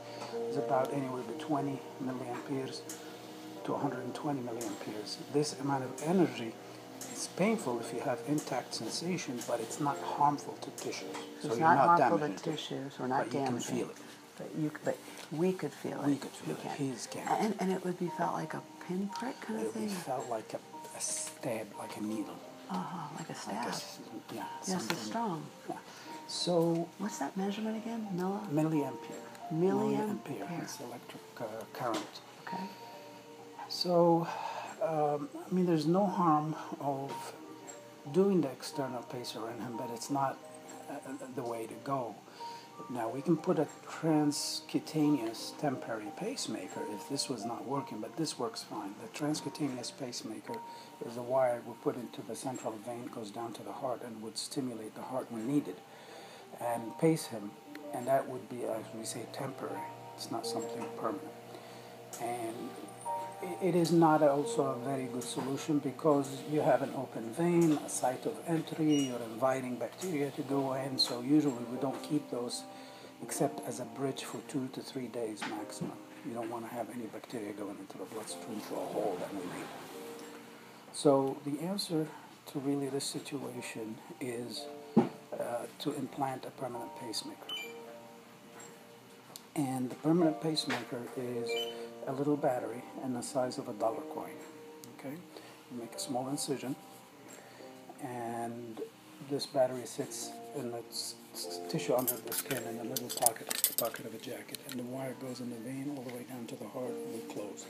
[0.49, 2.81] is about anywhere between 20 milliamperes
[3.63, 5.17] to 120 milliamperes.
[5.33, 6.53] This amount of energy
[7.13, 11.15] is painful if you have intact sensation, but it's not harmful to tissues.
[11.41, 12.93] So so you're not, not harmful to damaging tissues.
[12.99, 13.75] We're not but you can damaging.
[13.75, 13.97] feel it.
[14.37, 14.97] But you, but
[15.31, 16.07] we could feel it.
[16.07, 16.77] We could feel You it.
[16.77, 17.07] can't.
[17.11, 17.41] Can't.
[17.41, 19.83] And and it would be felt like a pinprick kind of thing.
[19.85, 20.57] it felt like a,
[20.97, 22.39] a stab, like a needle.
[22.69, 23.07] Uh huh.
[23.17, 23.99] Like a Like stab.
[24.33, 25.43] yeah, yes, it's strong.
[25.69, 25.75] Yeah.
[26.29, 28.07] So What's that measurement again?
[28.15, 28.47] Milli.
[28.53, 29.23] milliampere.
[29.51, 30.61] Milliampere.
[30.61, 32.21] It's electric uh, current.
[32.47, 32.63] Okay.
[33.67, 34.27] So,
[34.83, 37.11] um, I mean, there's no harm of
[38.13, 40.37] doing the external pacer in him, but it's not
[40.91, 40.93] uh,
[41.35, 42.15] the way to go.
[42.91, 48.37] Now, we can put a transcutaneous temporary pacemaker if this was not working, but this
[48.37, 48.93] works fine.
[49.01, 50.57] The transcutaneous pacemaker
[51.07, 54.21] is a wire we put into the central vein, goes down to the heart, and
[54.21, 55.75] would stimulate the heart when needed
[56.61, 57.51] and pace him,
[57.93, 59.79] and that would be, as we say, temporary.
[60.15, 61.31] It's not something permanent.
[62.21, 62.69] And
[63.61, 67.89] it is not also a very good solution because you have an open vein, a
[67.89, 72.63] site of entry, you're inviting bacteria to go in, so usually we don't keep those
[73.23, 75.93] except as a bridge for two to three days maximum.
[76.25, 79.33] You don't want to have any bacteria going into the bloodstream through a hole that
[79.33, 79.41] we.
[80.91, 82.07] So the answer
[82.47, 84.65] to really this situation is
[85.79, 87.37] to implant a permanent pacemaker.
[89.55, 91.49] And the permanent pacemaker is
[92.07, 94.31] a little battery in the size of a dollar coin.
[94.99, 95.15] Okay,
[95.71, 96.75] you make a small incision,
[98.01, 98.81] and
[99.29, 100.81] this battery sits in the
[101.69, 104.83] tissue under the skin in a little pocket, the pocket of a jacket, and the
[104.83, 107.65] wire goes in the vein all the way down to the heart and will close.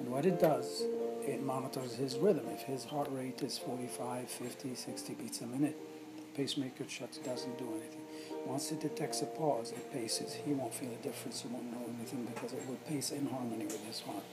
[0.00, 0.82] And what it does,
[1.22, 2.46] it monitors his rhythm.
[2.48, 5.91] If his heart rate is 45, 50, 60 beats a minute, the
[6.34, 8.00] pacemaker shuts, doesn't do anything.
[8.46, 10.34] Once it detects a pause, it paces.
[10.34, 11.42] He won't feel a difference.
[11.42, 14.24] He won't know anything because it will pace in harmony with his heart.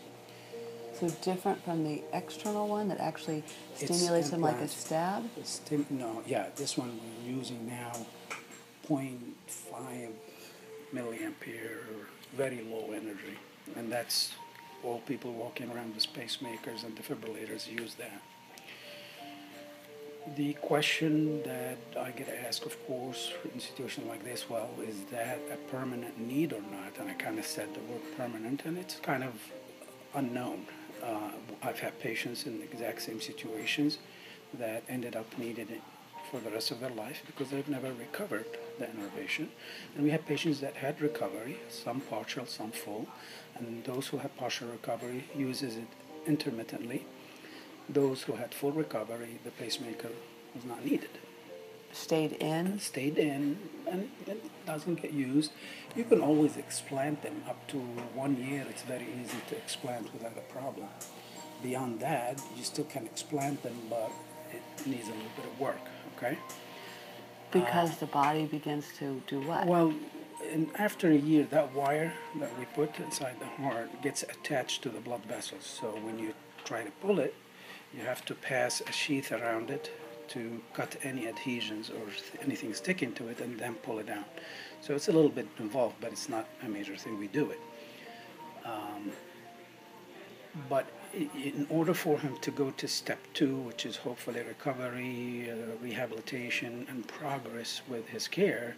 [1.00, 3.44] So different from the external one that actually
[3.76, 5.24] stimulates him like a stab.
[5.44, 7.92] Stim- no, yeah, this one we're using now
[8.90, 10.10] 0.5
[10.94, 11.78] milliampere,
[12.36, 13.38] very low energy.
[13.76, 14.34] And that's
[14.84, 18.22] all people walking around with pacemakers and defibrillators use that.
[20.28, 25.40] The question that I get asked, of course, in situations like this, well, is that
[25.52, 26.98] a permanent need or not?
[27.00, 29.34] And I kind of said the word permanent, and it's kind of
[30.14, 30.66] unknown.
[31.02, 31.32] Uh,
[31.64, 34.00] I've had patients in the exact same situations
[34.54, 35.82] that ended up needing it
[36.30, 38.46] for the rest of their life because they've never recovered
[38.78, 39.50] the innervation.
[39.96, 43.08] And we have patients that had recovery, some partial, some full,
[43.56, 45.88] and those who had partial recovery uses it
[46.28, 47.06] intermittently.
[47.90, 50.10] Those who had full recovery, the pacemaker
[50.54, 51.10] was not needed
[51.92, 52.80] Stayed in.
[52.80, 55.52] stayed in and it doesn't get used.
[55.96, 57.78] You can always explant them up to
[58.14, 58.64] one year.
[58.70, 60.88] It's very easy to explant without a problem.
[61.64, 64.12] Beyond that, you still can explant them, but
[64.52, 65.82] it needs a little bit of work.
[66.16, 66.38] Okay.
[67.52, 69.66] Because uh, the body begins to do what?
[69.66, 69.94] Well,
[70.52, 74.90] and after a year, that wire that we put inside the heart gets attached to
[74.90, 75.66] the blood vessels.
[75.66, 77.34] So when you try to pull it,
[77.96, 79.92] you have to pass a sheath around it
[80.30, 84.28] to cut any adhesions or th- anything sticking to it and then pull it out.
[84.82, 87.18] So it's a little bit involved, but it's not a major thing.
[87.20, 87.60] We do it.
[88.64, 89.12] Um,
[90.70, 95.56] but in order for him to go to step two, which is hopefully recovery, uh,
[95.82, 98.76] rehabilitation, and progress with his care,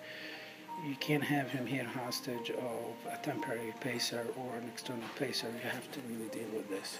[0.87, 5.47] you can't have him here hostage of a temporary pacer or an external pacer.
[5.47, 6.99] You have to really deal with this.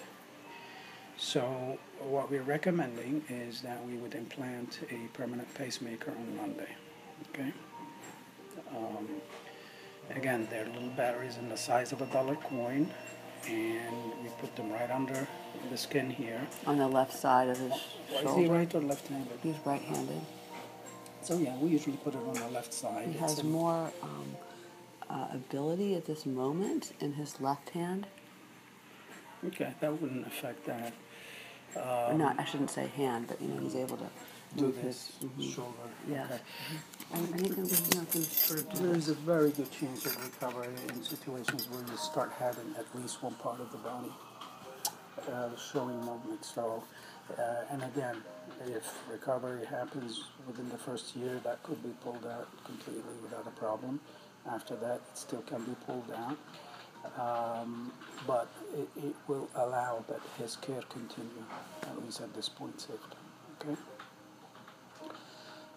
[1.17, 1.77] So
[2.09, 6.69] what we're recommending is that we would implant a permanent pacemaker on Monday.
[7.29, 7.53] Okay.
[8.75, 9.07] Um,
[10.15, 12.91] again, they're little batteries in the size of a dollar coin,
[13.47, 15.27] and we put them right under
[15.69, 16.41] the skin here.
[16.65, 17.73] on the left side of his
[18.23, 19.39] Is he right or left-handed?
[19.43, 20.21] He's right-handed.
[21.21, 23.07] So yeah, we usually put it on the left side.
[23.07, 24.35] He It's has more um,
[25.09, 28.07] uh, ability at this moment in his left hand.
[29.45, 30.93] Okay, that wouldn't affect that.
[31.75, 34.09] Or not, I shouldn't say hand, but you know, he's able to
[34.57, 35.55] do this his- mhm.
[35.55, 35.77] shoulder.
[36.09, 36.25] Yeah.
[36.25, 36.39] Okay.
[37.13, 40.15] And I think I'm not going to sort of There's a very good chance of
[40.23, 44.11] recovery in situations where you start having at least one part of the body
[45.31, 46.43] uh, showing movement.
[46.45, 46.83] So,
[47.37, 47.41] uh,
[47.71, 48.17] and again,
[48.67, 53.59] if recovery happens within the first year, that could be pulled out completely without a
[53.59, 53.99] problem.
[54.49, 56.37] After that, it still can be pulled out.
[57.19, 57.91] Um,
[58.27, 58.47] but
[58.77, 61.43] it, it will allow that his care continue,
[61.83, 63.17] at least at this point, safely.
[63.59, 63.75] Okay?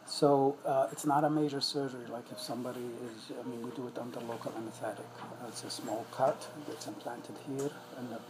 [0.06, 3.88] So uh, it's not a major surgery like if somebody is, I mean, we do
[3.88, 5.06] it under local anesthetic.
[5.48, 8.20] It's a small cut that's implanted here, and the,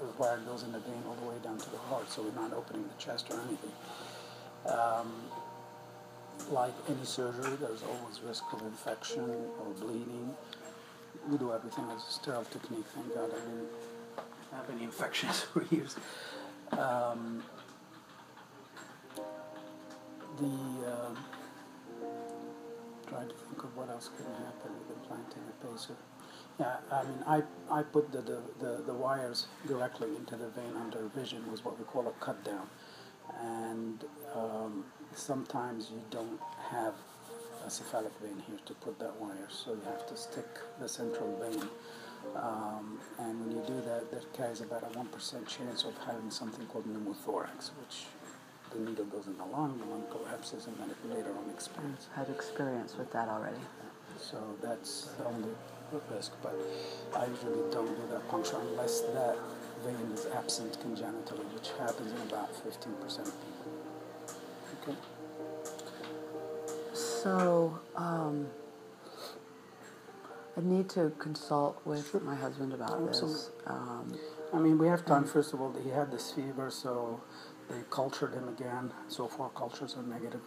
[0.00, 2.40] the wire goes in the vein all the way down to the heart, so we're
[2.40, 3.72] not opening the chest or anything.
[4.66, 5.12] Um,
[6.50, 10.34] like any surgery, there's always risk of infection or bleeding.
[11.28, 13.68] We do everything as a sterile technique, thank God I didn't
[14.52, 15.96] have any infections for years.
[16.72, 17.42] Um,
[20.38, 21.16] the um,
[23.08, 25.96] trying to think of what else can happen with implanting a pacer.
[26.58, 30.74] Yeah, I mean, I, I put the, the, the, the wires directly into the vein
[30.76, 32.66] under vision was what we call a cut down.
[33.40, 34.04] And
[34.34, 36.94] um, sometimes you don't have
[37.70, 40.46] cephalic vein here to put that wire, so you have to stick
[40.80, 41.68] the central vein.
[42.34, 46.66] Um, and when you do that, that carries about a 1% chance of having something
[46.66, 48.06] called pneumothorax, which
[48.72, 52.08] the needle goes in the lung, the lung collapses, and then it later on expands.
[52.14, 53.62] had experience with that already.
[54.18, 55.50] So that's the only
[56.10, 56.56] risk, but
[57.14, 59.36] I usually don't do that puncture unless that
[59.84, 63.72] vein is absent congenitally, which happens in about 15% of people.
[64.82, 64.96] Okay?
[67.26, 68.46] So, um,
[70.56, 73.50] I need to consult with my husband about this.
[73.66, 74.16] Um,
[74.54, 77.20] I mean, we have done, first of all, he had this fever, so
[77.68, 78.92] they cultured him again.
[79.08, 80.40] So far, cultures are negative.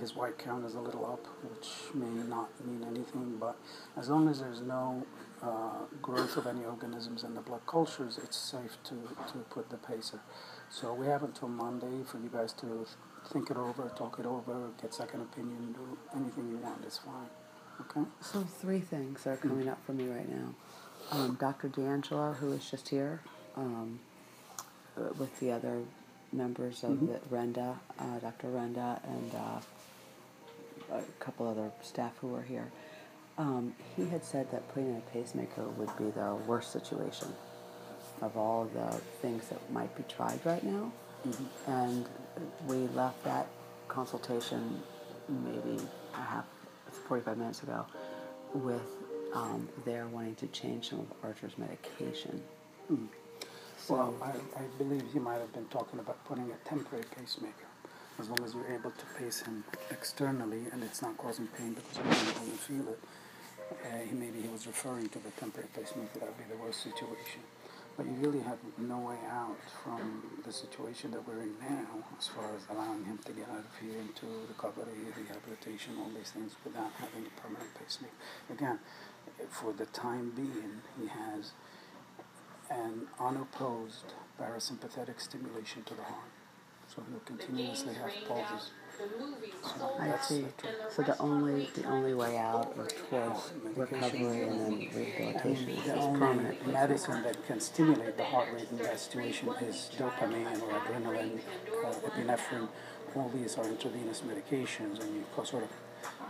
[0.00, 3.56] His white count is a little up, which may not mean anything, but
[3.96, 5.06] as long as there's no
[5.40, 8.96] uh, growth of any organisms in the blood cultures, it's safe to,
[9.32, 10.18] to put the pacer.
[10.70, 12.84] So we have until Monday for you guys to
[13.32, 17.30] think it over, talk it over, get second opinion, do anything you want, it's fine.
[17.80, 18.08] Okay?
[18.20, 20.54] so, three things are coming up for me right now.
[21.12, 21.68] Um, Dr.
[21.68, 23.20] D'Angelo, who is just here,
[23.56, 24.00] um,
[24.96, 25.82] uh, with the other
[26.32, 28.48] members of the Renda, uh, Dr.
[28.48, 32.70] Renda, and uh, a couple other staff who were here.
[33.38, 37.28] Um, he had said that putting in a pacemaker would be the worst situation
[38.20, 40.92] of all the things that might be tried right now.
[41.66, 42.06] And
[42.66, 43.46] we left that
[43.88, 44.80] consultation
[45.28, 45.78] maybe
[46.14, 46.44] a half,
[47.08, 47.84] 45 minutes ago
[48.54, 48.82] with
[49.34, 52.42] um, their wanting to change some of Archer's medication.
[53.88, 57.66] Well, I, I believe he might have been talking about putting a temporary pacemaker.
[58.18, 61.96] As long as you're able to pace him externally and it's not causing pain because
[61.96, 63.00] you don't even feel it,
[63.70, 66.18] uh, he, maybe he was referring to the temporary pacemaker.
[66.18, 67.40] That would be the worst situation.
[68.00, 72.28] But you really have no way out from the situation that we're in now as
[72.28, 76.54] far as allowing him to get out of here into recovery, rehabilitation, all these things
[76.64, 78.14] without having a permanent pacemaker.
[78.48, 78.78] Again,
[79.50, 81.52] for the time being, he has
[82.70, 86.32] an unopposed parasympathetic stimulation to the heart.
[86.88, 88.70] So he'll continuously have pulses.
[90.00, 90.44] I see.
[90.90, 95.94] So the only the only way out or towards recovery and then rehabilitation is the
[95.96, 101.40] only medicine that can stimulate the heart rate in that situation is dopamine or adrenaline,
[101.84, 102.68] uh, epinephrine.
[103.14, 105.70] All these are intravenous medications, and you sort of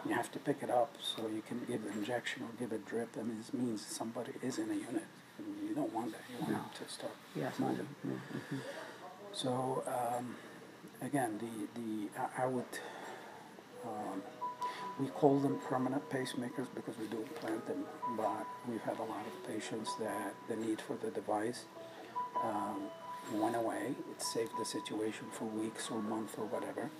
[0.07, 2.79] you have to pick it up so you can give an injection or give a
[2.79, 3.11] drip.
[3.19, 5.05] I mean, this means somebody is in a unit.
[5.39, 6.23] And you don't want that.
[6.29, 7.15] You want to stop.
[7.37, 7.59] Yes.
[7.59, 7.87] moving.
[8.07, 8.61] mhm.
[9.33, 10.35] So um,
[11.03, 12.65] again, the the I, I would
[13.85, 14.23] um,
[14.99, 17.85] we call them permanent pacemakers because we do implant them,
[18.17, 21.65] but we've had a lot of patients that the need for the device
[22.43, 22.83] um,
[23.33, 23.95] went away.
[24.11, 26.91] It saved the situation for weeks or months or whatever,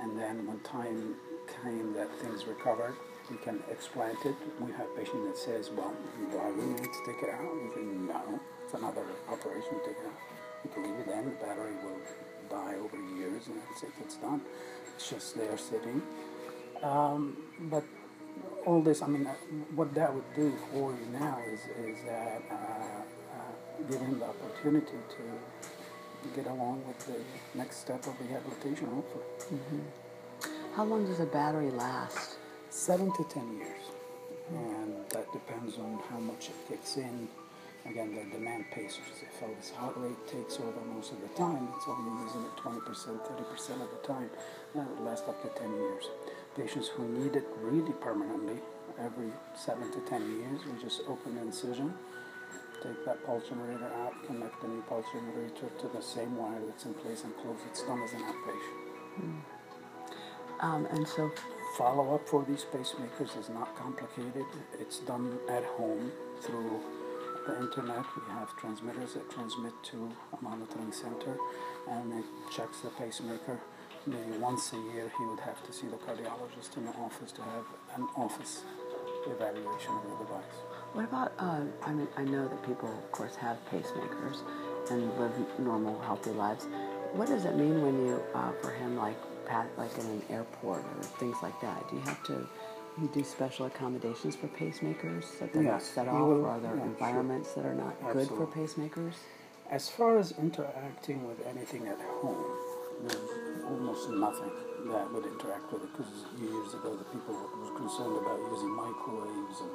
[0.00, 1.16] and then when time
[1.62, 2.94] came that things recovered,
[3.30, 4.34] we can explant it.
[4.60, 5.94] We have patient that says, "Well,
[6.40, 10.06] I really need to take it out?" We "No, it's another operation to take it
[10.06, 11.24] out." Can leave it in.
[11.24, 11.96] The battery will
[12.50, 13.90] die over years, and that's it.
[14.00, 14.40] It's done.
[14.94, 16.02] It's just there sitting.
[16.82, 17.84] Um, but
[18.66, 19.34] all this, I mean, uh,
[19.74, 24.26] what that would do for you now is is that uh, uh, give him the
[24.26, 25.22] opportunity to
[26.34, 27.18] get along with the
[27.56, 29.24] next step of rehabilitation, hopefully.
[30.74, 32.36] How long does a battery last?
[32.70, 33.82] Seven to ten years,
[34.50, 37.28] and that depends on how much it kicks in
[37.90, 39.22] again, the demand pacers.
[39.22, 42.82] If this heart rate takes over most of the time, it's only using it 20%,
[42.84, 44.30] 30% of the time.
[44.74, 46.04] That would last up to 10 years.
[46.56, 48.58] Patients who need it really permanently,
[48.98, 51.94] every 7 to 10 years, we just open the incision,
[52.82, 56.84] take that pulse generator out, connect the new pulse generator to the same wire that's
[56.84, 57.58] in place and close.
[57.70, 59.42] It's done as an outpatient.
[60.60, 61.30] Um, and so,
[61.76, 64.44] Follow up for these pacemakers is not complicated.
[64.80, 66.10] It's done at home
[66.40, 66.80] through
[67.48, 68.04] the internet.
[68.14, 71.36] We have transmitters that transmit to a monitoring center
[71.88, 72.24] and it
[72.54, 73.58] checks the pacemaker.
[74.06, 77.42] Maybe once a year, he would have to see the cardiologist in the office to
[77.42, 77.64] have
[77.96, 78.62] an office
[79.26, 80.58] evaluation of the device.
[80.92, 81.32] what about?
[81.38, 84.38] Uh, I mean, I know that people, of course, have pacemakers
[84.90, 86.66] and live normal, healthy lives.
[87.12, 90.80] What does it mean when you, uh, for him, like, pat, like in an airport
[90.80, 91.88] or things like that?
[91.90, 92.48] Do you have to?
[93.00, 96.74] You do special accommodations for pacemakers that they're not set off, will- or are there
[96.74, 96.90] yeah, sure.
[96.90, 99.14] environments that are not good for pacemakers?
[99.70, 102.44] As far as interacting with anything at home,
[103.02, 104.50] there's almost nothing
[104.90, 109.60] that would interact with it because years ago the people were concerned about using microwaves
[109.60, 109.70] and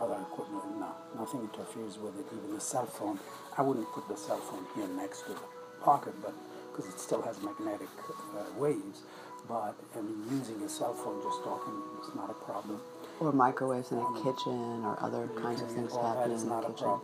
[0.00, 0.64] other equipment.
[0.78, 2.26] No, nothing interferes with it.
[2.32, 3.18] Even the cell phone,
[3.58, 5.40] I wouldn't put the cell phone here next to the
[5.82, 6.32] pocket, but
[6.70, 7.88] because it still has magnetic
[8.34, 9.02] uh, waves.
[9.48, 12.80] But I mean, using a cell phone just talking is not a problem.
[13.20, 16.74] Or microwaves in a kitchen, or other kinds of things happening in the kitchen?
[16.76, 17.00] problem.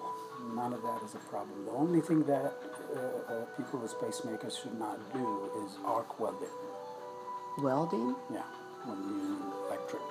[0.54, 1.64] None of that is a problem.
[1.66, 2.54] The only thing that
[2.96, 6.48] uh, uh, people with pacemakers should not do is arc welding.
[7.58, 8.42] Welding Yeah,
[8.86, 9.36] when you
[9.66, 10.02] electric.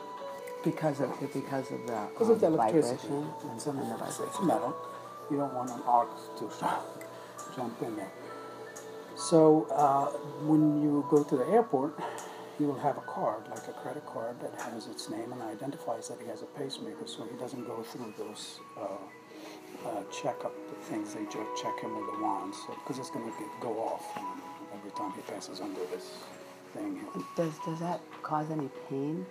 [0.63, 3.07] because of because of the, Because of the um, electricity.
[3.07, 4.47] vibration And some of the of it's, it's vibration.
[4.47, 4.75] metal.
[5.31, 6.09] You don't want an arc
[6.39, 6.49] to
[7.55, 8.11] jump in there.
[9.17, 10.05] So uh,
[10.45, 11.99] when you go to the airport,
[12.59, 16.07] you will have a card, like a credit card, that has its name and identifies
[16.09, 20.53] that he has a pacemaker, so he doesn't go through those uh, uh, checkup
[20.83, 21.13] things.
[21.13, 24.05] They just check him with a wand, so because it's going to go off
[24.73, 26.23] every time he passes under this
[26.73, 26.99] thing.
[27.35, 29.25] Does does that cause any pain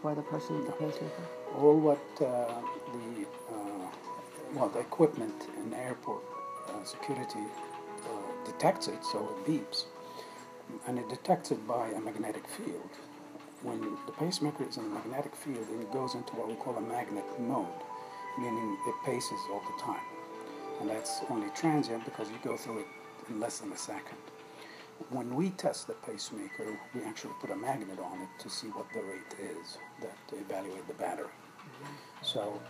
[0.00, 1.24] for the person with the pacemaker?
[1.58, 2.60] all what uh,
[2.92, 3.86] the uh,
[4.54, 6.22] well the equipment in the airport
[6.68, 7.44] uh, security
[8.44, 9.84] detects it, so it beeps,
[10.86, 12.90] and it detects it by a magnetic field.
[13.62, 16.80] When the pacemaker is in a magnetic field, it goes into what we call a
[16.80, 17.66] magnet mode,
[18.38, 20.00] meaning it paces all the time,
[20.80, 22.86] and that's only transient because you go through it
[23.28, 24.16] in less than a second.
[25.08, 28.86] When we test the pacemaker, we actually put a magnet on it to see what
[28.92, 31.32] the rate is that to evaluate the battery.
[32.22, 32.60] So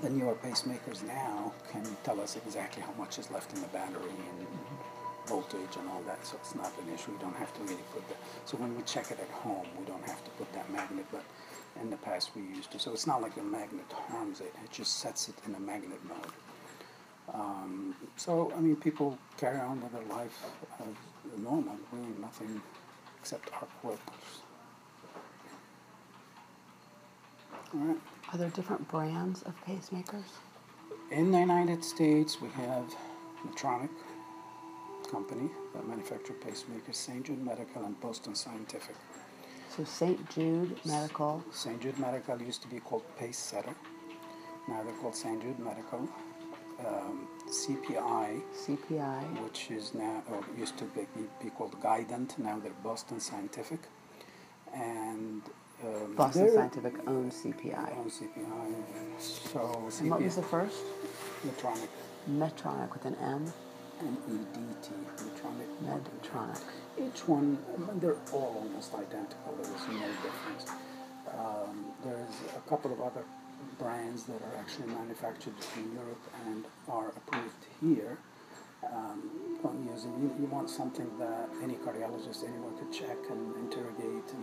[0.00, 4.08] the newer pacemakers now can tell us exactly how much is left in the battery
[4.08, 4.46] and
[5.26, 7.12] voltage and all that, so it's not an issue.
[7.12, 8.16] We don't have to really put that.
[8.44, 11.22] So when we check it at home, we don't have to put that magnet, but
[11.80, 12.78] in the past we used to.
[12.78, 16.00] So it's not like the magnet harms it, it just sets it in a magnet
[16.08, 16.32] mode.
[17.32, 20.44] Um, so, I mean, people carry on with their life
[20.80, 22.60] as normal, doing nothing
[23.20, 23.50] except
[23.82, 24.00] welders.
[27.74, 27.96] All right.
[28.32, 30.24] Are there different brands of pacemakers?
[31.10, 32.94] In the United States, we have
[33.46, 33.90] Medtronic
[35.10, 37.26] company that manufacture pacemakers, St.
[37.26, 38.96] Jude Medical and Boston Scientific.
[39.76, 40.30] So St.
[40.30, 41.44] Jude Medical.
[41.50, 41.78] St.
[41.82, 43.74] Jude Medical used to be called Pacesetter.
[44.66, 45.42] Now they're called St.
[45.42, 46.08] Jude Medical.
[46.86, 49.42] Um, CPI, CPI.
[49.44, 51.06] which is now or used to be,
[51.42, 52.38] be called Guidant.
[52.38, 53.80] Now they're Boston Scientific,
[54.74, 55.42] and
[55.84, 57.98] um, Boston Scientific owns CPI.
[57.98, 59.20] on CPI.
[59.20, 60.82] So And what was the CPI, first?
[61.46, 61.88] Medtronic,
[62.30, 63.52] Medtronic with an M.
[64.00, 65.68] M-E-D-T, Medtronic.
[65.84, 66.60] Medtronic.
[67.00, 67.58] Each one,
[68.00, 69.54] they're all almost identical.
[69.62, 70.70] There is no difference.
[71.38, 73.24] Um, there's a couple of other
[73.78, 78.18] brands that are actually manufactured in Europe and are approved here.
[78.84, 79.30] Um,
[79.62, 84.42] on using, you, you want something that any cardiologist anywhere could check and interrogate and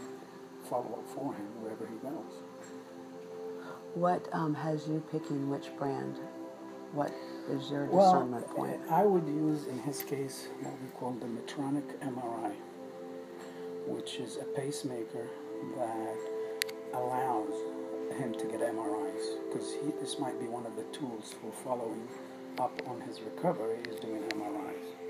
[0.69, 2.43] follow up for him wherever he goes.
[3.95, 6.19] What um, has you picking which brand?
[6.93, 7.11] What
[7.49, 8.79] is your Well, discernment point?
[8.89, 12.53] I would use in his case what we call the Medtronic MRI,
[13.87, 15.27] which is a pacemaker
[15.77, 16.17] that
[16.93, 17.53] allows
[18.17, 22.07] him to get MRIs because this might be one of the tools for following
[22.59, 25.08] up on his recovery is doing MRIs.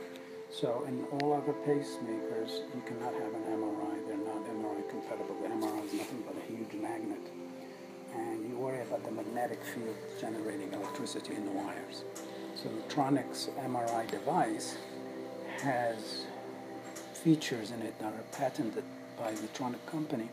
[0.52, 4.08] So in all other pacemakers, you cannot have an MRI.
[4.08, 5.36] They're not MRI compatible.
[5.42, 7.22] The MRI is nothing but a huge magnet
[8.16, 12.04] and you worry about the magnetic field generating electricity in the wires.
[12.56, 14.78] So Medtronic's MRI device
[15.62, 16.26] has
[17.14, 18.84] features in it that are patented
[19.18, 20.30] by the Medtronic company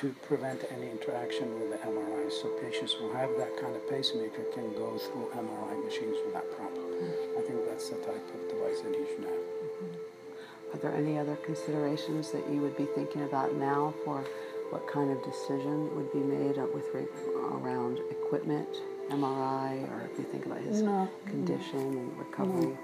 [0.00, 2.30] to prevent any interaction with the MRI.
[2.30, 7.23] So patients who have that kind of pacemaker can go through MRI machines without problem.
[7.36, 10.74] I think that's the type of device that you should have.
[10.74, 14.24] Are there any other considerations that you would be thinking about now for
[14.70, 17.06] what kind of decision would be made with re-
[17.36, 18.68] around equipment,
[19.10, 21.08] MRI, or if you think about his No.
[21.26, 22.76] condition and recovery?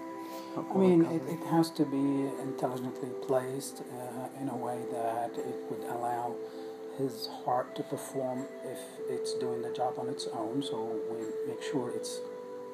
[0.56, 5.56] I mean, it, it has to be intelligently placed uh, in a way that it
[5.70, 6.34] would allow
[6.98, 8.78] his heart to perform if
[9.08, 10.62] it's doing the job on its own.
[10.62, 11.18] So we
[11.52, 12.20] make sure it's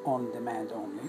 [0.05, 1.09] on demand only.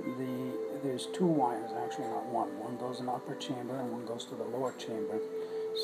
[0.00, 2.48] The there's two wires actually, not one.
[2.58, 5.20] One goes in the upper chamber and one goes to the lower chamber.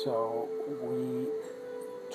[0.03, 0.49] So
[0.81, 1.27] we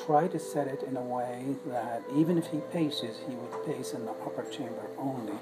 [0.06, 3.94] try to set it in a way that even if he paces, he would pace
[3.94, 5.38] in the upper chamber only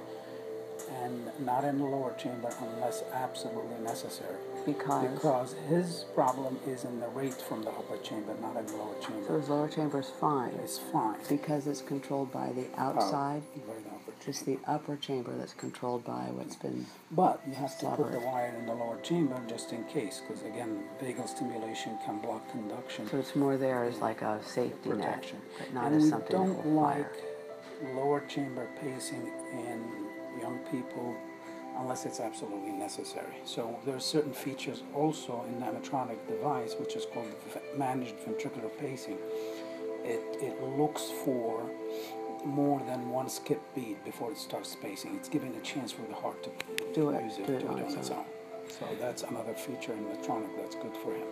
[1.03, 4.37] and not in the lower chamber unless absolutely necessary.
[4.65, 8.77] Because, Because his problem is in the rate from the upper chamber, not in the
[8.77, 9.27] lower chamber.
[9.27, 11.17] so his lower chamber is fine It's fine.
[11.29, 13.43] because it's controlled by the oh, outside.
[13.67, 13.79] Very.
[14.25, 16.87] Just the upper chamber that's controlled by what's been.
[17.11, 20.45] But you have to put the wire in the lower chamber just in case, because
[20.45, 23.09] again, vagal stimulation can block conduction.
[23.09, 25.39] So it's more there as like a safety net, protection.
[25.59, 27.95] but not and as we don't that will like fire.
[27.97, 29.83] lower chamber pacing in
[30.41, 31.17] young people
[31.79, 33.35] unless it's absolutely necessary.
[33.45, 37.33] So there are certain features also in the Medtronic device, which is called
[37.77, 39.19] managed ventricular pacing.
[40.05, 41.69] It, it looks for
[42.45, 45.15] more than one skip beat before it starts pacing.
[45.17, 46.51] It's giving a chance for the heart to
[46.93, 48.25] Do it- use it, do it on its own.
[48.69, 51.27] So that's another feature in Medtronic that's good for him.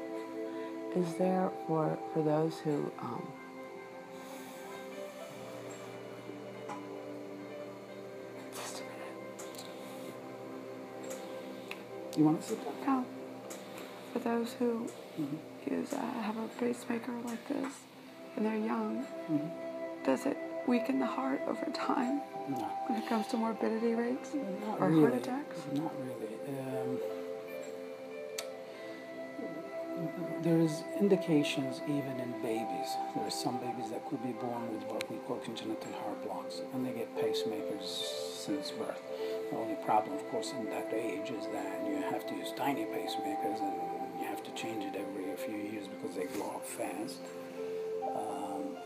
[0.97, 3.27] Is there for for those who um,
[12.17, 13.03] You want to sit down?
[13.03, 13.07] No.
[14.13, 14.89] For those who
[15.71, 17.73] use uh, have a pacemaker like this
[18.37, 19.07] and they're young,
[20.05, 20.37] does it
[20.67, 22.59] weaken the heart over time No.
[22.89, 24.31] when it comes to morbidity rates
[24.67, 25.01] Not or really.
[25.03, 25.57] heart attacks?
[25.75, 26.59] Not really.
[26.59, 26.99] Um,
[30.43, 32.89] there's indications even in babies.
[33.15, 36.63] There are some babies that could be born with what we call congenital heart blocks,
[36.73, 39.01] and they get pacemakers since birth.
[39.51, 42.85] The only problem, of course, in that age is that you have to use tiny
[42.85, 43.75] pacemakers, and
[44.21, 47.19] you have to change it every few years because they blow up fast.
[48.15, 48.77] Um,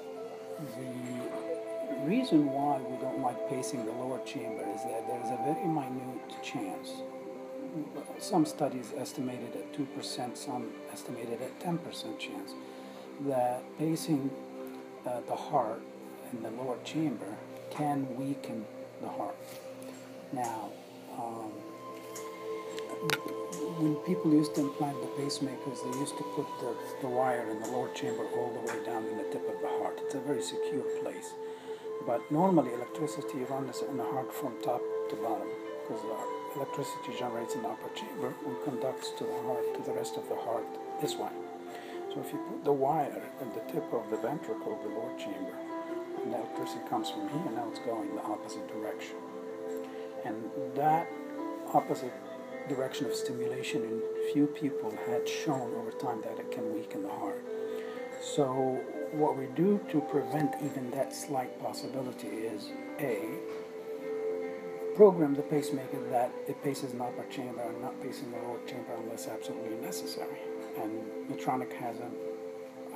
[0.59, 5.67] the reason why we don't like pacing the lower chamber is that there's a very
[5.69, 6.93] minute chance.
[8.19, 12.55] Some studies estimated at 2%, some estimated at 10% chance
[13.27, 14.31] that pacing
[15.07, 15.83] uh, the heart
[16.33, 17.37] in the lower chamber
[17.71, 18.65] can weaken
[19.03, 19.37] the heart.
[20.35, 20.73] Now,
[21.17, 21.53] um,
[23.79, 27.61] when people used to implant the pacemakers, they used to put the, the wire in
[27.63, 30.01] the lower chamber all the way down in the tip of the heart.
[30.03, 31.35] It's a very secure place.
[32.05, 35.47] But normally, electricity runs in the heart from top to bottom
[35.87, 39.93] because the electricity generates in the upper chamber and conducts to the heart, to the
[39.93, 40.67] rest of the heart
[41.01, 41.31] this way.
[42.13, 45.55] So if you put the wire at the tip of the ventricle the lower chamber,
[46.23, 49.15] and the electricity comes from here, now it's going the opposite direction.
[50.25, 51.07] And that
[51.73, 52.13] opposite
[52.69, 54.03] direction of stimulation in
[54.33, 57.43] few people had shown over time that it can weaken the heart.
[58.23, 58.81] So
[59.13, 62.71] what we do to prevent even that slight possibility is
[63.01, 63.19] A,
[64.97, 68.61] program the pacemaker that it paces in the upper chamber and not pacing the lower
[68.67, 70.39] chamber unless absolutely necessary.
[70.81, 72.13] And Medtronic has an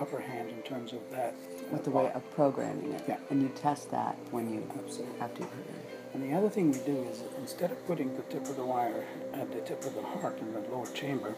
[0.00, 1.34] upper hand in terms of that.
[1.70, 3.18] with the way of programming it, Yeah.
[3.30, 5.18] and you test that when you Absolutely.
[5.18, 5.87] have to put it.
[6.14, 9.04] And the other thing we do is instead of putting the tip of the wire
[9.34, 11.34] at the tip of the heart in the lower chamber,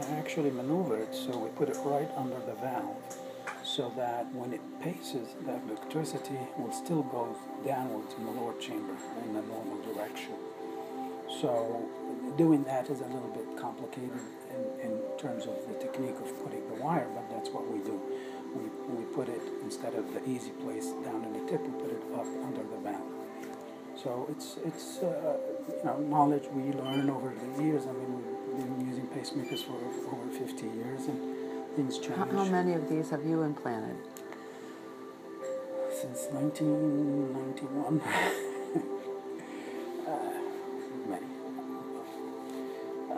[0.00, 2.96] I actually maneuver it so we put it right under the valve
[3.64, 7.36] so that when it paces, the electricity will still go
[7.66, 10.34] downwards in the lower chamber in the normal direction.
[11.40, 11.88] So
[12.36, 14.20] doing that is a little bit complicated
[14.50, 18.00] in, in terms of the technique of putting the wire, but that's what we do.
[18.54, 18.64] We,
[18.94, 22.02] we put it, instead of the easy place down in the tip, we put it
[22.14, 23.17] up under the valve.
[24.02, 25.36] So it's, it's uh,
[25.68, 27.84] you know, knowledge we learn over the years.
[27.84, 28.22] I mean,
[28.54, 29.74] we've been using pacemakers for
[30.14, 31.18] over 50 years and
[31.74, 32.16] things change.
[32.16, 33.96] How, how many of these have you implanted?
[36.00, 38.00] Since 1991.
[40.06, 40.32] uh,
[41.08, 41.26] many.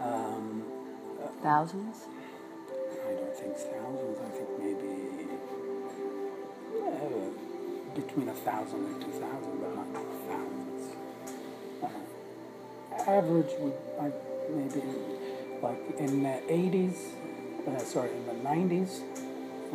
[0.03, 0.64] Um,
[1.43, 2.07] Thousands?
[3.07, 4.18] I don't think thousands.
[4.18, 4.95] I think maybe
[6.85, 7.31] uh,
[7.95, 9.61] between a thousand and two thousand,
[13.16, 13.74] average would
[14.50, 14.82] maybe
[15.62, 17.12] like in the eighties.
[17.66, 19.02] Uh, sorry, in the nineties,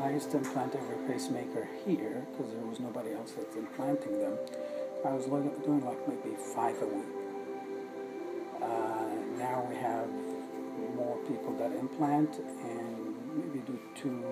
[0.01, 4.37] I used to implant every pacemaker here because there was nobody else that's implanting them.
[5.05, 7.05] I was looking, doing like maybe five a week.
[8.61, 9.05] Uh,
[9.37, 10.09] now we have
[10.95, 14.25] more people that implant and maybe do two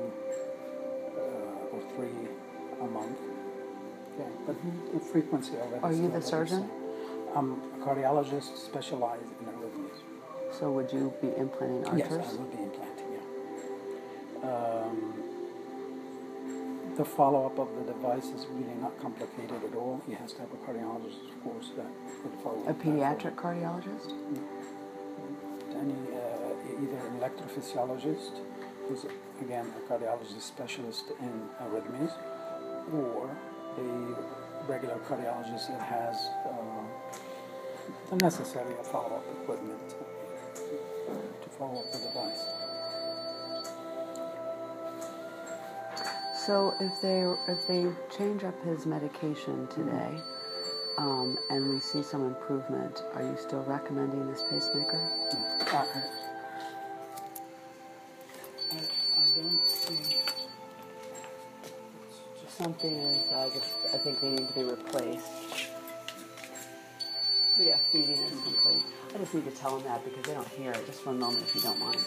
[1.16, 2.28] uh, or three
[2.82, 3.20] a month.
[4.18, 4.56] Yeah, but
[4.94, 5.84] the frequency of it.
[5.84, 6.70] Are you the surgeon?
[7.36, 10.00] I'm a cardiologist specialized in arrhythmias.
[10.60, 12.28] So would you be implanting Yes, arters?
[12.30, 14.50] I would be implanting, yeah.
[14.50, 15.14] Um,
[16.96, 20.00] the follow-up of the device is really not complicated at all.
[20.08, 21.88] He has to have a cardiologist, of course, that
[22.24, 24.10] would follow A pediatric cardiologist?
[24.12, 28.34] for Any, uh, either an electrophysiologist,
[28.88, 29.06] who's,
[29.42, 32.14] again, a cardiologist specialist in arrhythmias,
[32.94, 33.30] or
[33.80, 36.16] a regular cardiologist that has
[36.46, 36.50] uh,
[38.18, 39.96] the necessary follow-up equipment
[41.42, 42.46] to follow up the device.
[46.46, 50.20] So if they if they change up his medication today,
[50.98, 55.00] um, and we see some improvement, are you still recommending this pacemaker?
[55.72, 55.88] I,
[58.72, 58.78] I, I
[59.36, 59.92] don't just
[62.58, 65.73] Something is, I just I think they need to be replaced.
[67.64, 68.84] Yeah, feeding is complete.
[69.16, 70.86] I just need to tell them that because they don't hear it.
[70.86, 71.98] Just one moment, if you don't mind.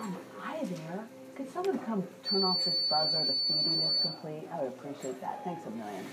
[0.00, 1.06] Um, hi there.
[1.36, 3.22] Could someone come turn off this buzzer?
[3.26, 4.48] The feeding is complete.
[4.50, 5.44] I would appreciate that.
[5.44, 6.06] Thanks a million.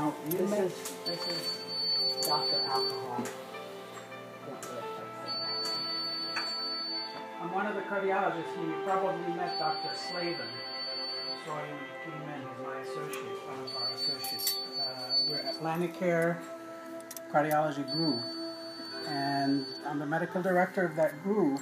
[0.00, 2.56] Now, you This is this is Dr.
[2.56, 3.28] Elnahal.
[7.42, 8.56] I'm one of the cardiologists.
[8.56, 9.90] You probably met Dr.
[9.94, 10.36] Slavin.
[10.36, 12.40] So I saw him when he came in.
[12.40, 14.56] He's my associate, one of our associates.
[14.80, 14.84] Uh,
[15.28, 16.38] we're Atlanticare
[17.30, 18.22] Cardiology Group,
[19.06, 21.60] and I'm the medical director of that group,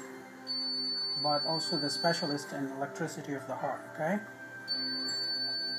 [1.25, 3.81] but also the specialist in electricity of the heart.
[3.97, 4.21] Okay.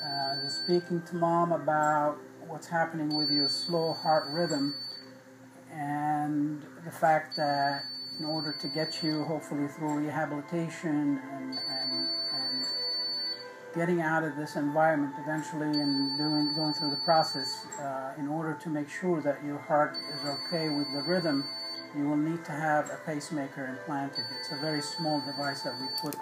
[0.04, 2.18] Uh, I was speaking to mom about
[2.50, 4.74] what's happening with your slow heart rhythm
[5.72, 7.84] and the fact that
[8.18, 12.64] in order to get you hopefully through rehabilitation and, and, and
[13.74, 18.58] getting out of this environment eventually and doing going through the process uh, in order
[18.60, 21.44] to make sure that your heart is okay with the rhythm
[21.96, 25.86] you will need to have a pacemaker implanted it's a very small device that we
[26.02, 26.16] put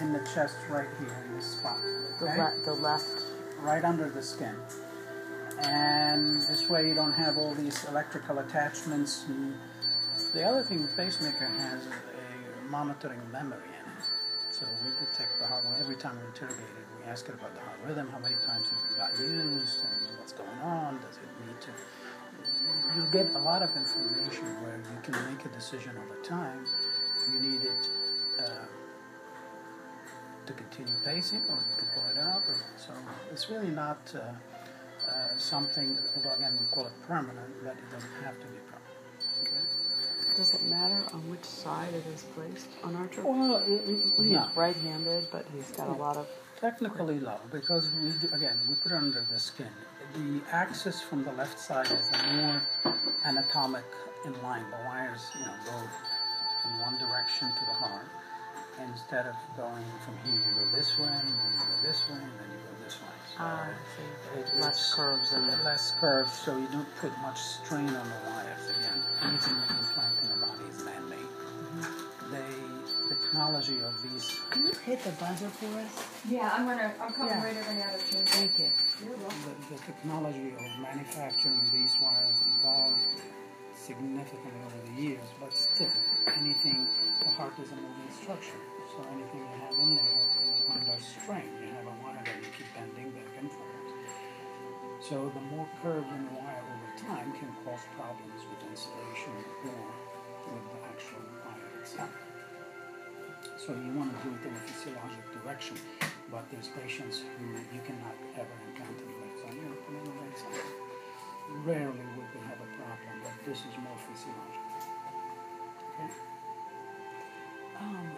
[0.00, 1.78] in the chest right here in this spot
[2.18, 2.38] The, okay?
[2.42, 3.22] le- the left.
[3.62, 4.54] right under the skin.
[5.66, 9.24] And this way you don't have all these electrical attachments.
[9.28, 9.54] And
[10.32, 14.04] the other thing the pacemaker has is a monitoring memory in it.
[14.52, 16.86] So we detect the heart every time we interrogate it.
[16.98, 20.32] We ask it about the heart rhythm, how many times it got used, and what's
[20.32, 21.00] going on.
[21.00, 21.70] Does it need to?
[22.96, 26.64] You get a lot of information where you can make a decision over time.
[27.32, 27.88] You need it.
[28.38, 28.66] Uh,
[30.46, 32.42] to continue pacing, or you could pull it out.
[32.48, 32.92] Or, so
[33.32, 34.32] it's really not uh,
[35.38, 39.42] something, although again we call it permanent, but it doesn't have to be permanent.
[39.42, 40.36] Okay?
[40.36, 43.22] Does it matter on which side it is placed on Archer?
[43.24, 46.26] Well, He's no, right-handed, but he's got a lot of.
[46.60, 49.68] technically no, because we do, again we put it under the skin.
[50.14, 52.06] The axis from the left side is
[52.36, 52.62] more
[53.24, 53.84] anatomic
[54.24, 54.64] in line.
[54.70, 58.06] The wires, you know, go in one direction to the heart.
[58.88, 62.16] Instead of going from here, you go this way, and then you go this way,
[62.16, 62.53] and then
[63.38, 64.06] you go this way.
[64.24, 64.60] So Ah, I it- see.
[64.60, 65.64] Less curves in it.
[65.64, 68.70] Less curves, so you don't put much strain on the wires.
[68.70, 71.18] Again, anything that you plant in the body is man-made.
[71.18, 72.30] Mm-hmm.
[72.32, 76.08] They, the technology of these Can you hit the buzzer for us?
[76.28, 77.44] Yeah, I'm gonna, I'm coming Yeah.
[77.44, 78.28] right over now to change.
[78.28, 78.70] Thank you.
[79.04, 79.54] You're welcome.
[79.68, 82.98] the, the technology of manufacturing these wires evolved
[83.76, 85.90] significantly over the years, but still,
[86.38, 86.86] anything,
[87.22, 88.56] the heart is a moving structure,
[88.96, 90.04] so anything you have in there
[90.48, 91.44] is under strain.
[95.04, 99.36] So the more curved in the wire over time can cause problems with insulation
[99.68, 99.84] or
[100.48, 102.08] with the actual wire itself.
[103.60, 105.76] So you want to do it in a physiologic direction,
[106.32, 110.72] but there's patients who you cannot ever implant the put in the right side.
[111.68, 114.64] Rarely would they have a problem, but this is more physiologic.
[116.00, 116.16] Okay?
[117.76, 118.08] Um,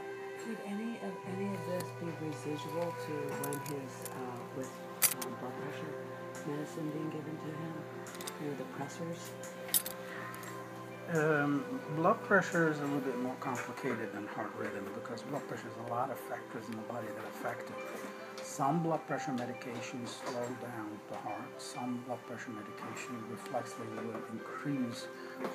[0.46, 4.70] would any of any of this be residual to when his uh, with
[5.26, 6.15] um, blood pressure
[6.46, 7.74] medicine being given to him
[8.38, 9.20] through the pressors?
[11.14, 15.68] Um, blood pressure is a little bit more complicated than heart rhythm because blood pressure
[15.68, 17.76] is a lot of factors in the body that affect it.
[18.42, 21.50] Some blood pressure medications slow down the heart.
[21.58, 25.06] Some blood pressure medication reflexively will increase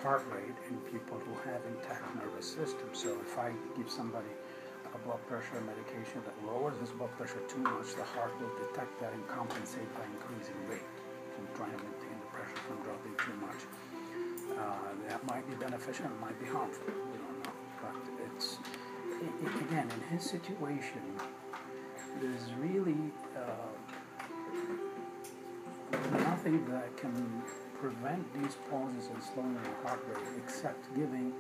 [0.04, 2.88] heart rate in people who have intact nervous system.
[2.94, 4.28] So if I give somebody
[4.94, 9.00] a blood pressure medication that lowers his blood pressure too much, the heart will detect
[9.00, 10.88] that and compensate by increasing rate
[11.36, 13.62] from trying to maintain the pressure from dropping too much.
[14.58, 16.84] Uh, that might be beneficial, it might be harmful.
[16.88, 17.96] We don't know, but
[18.36, 18.58] it's
[19.08, 21.02] i i again in his situation.
[22.20, 22.98] There's really
[23.38, 23.72] uh,
[26.18, 27.44] nothing that can
[27.80, 31.34] prevent these pauses and slowing the heart rate except giving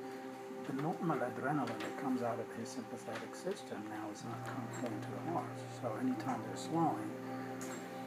[0.67, 4.45] the normal adrenaline that comes out of his sympathetic system now is not
[4.81, 5.57] coming to the heart.
[5.81, 7.11] So anytime they're slowing,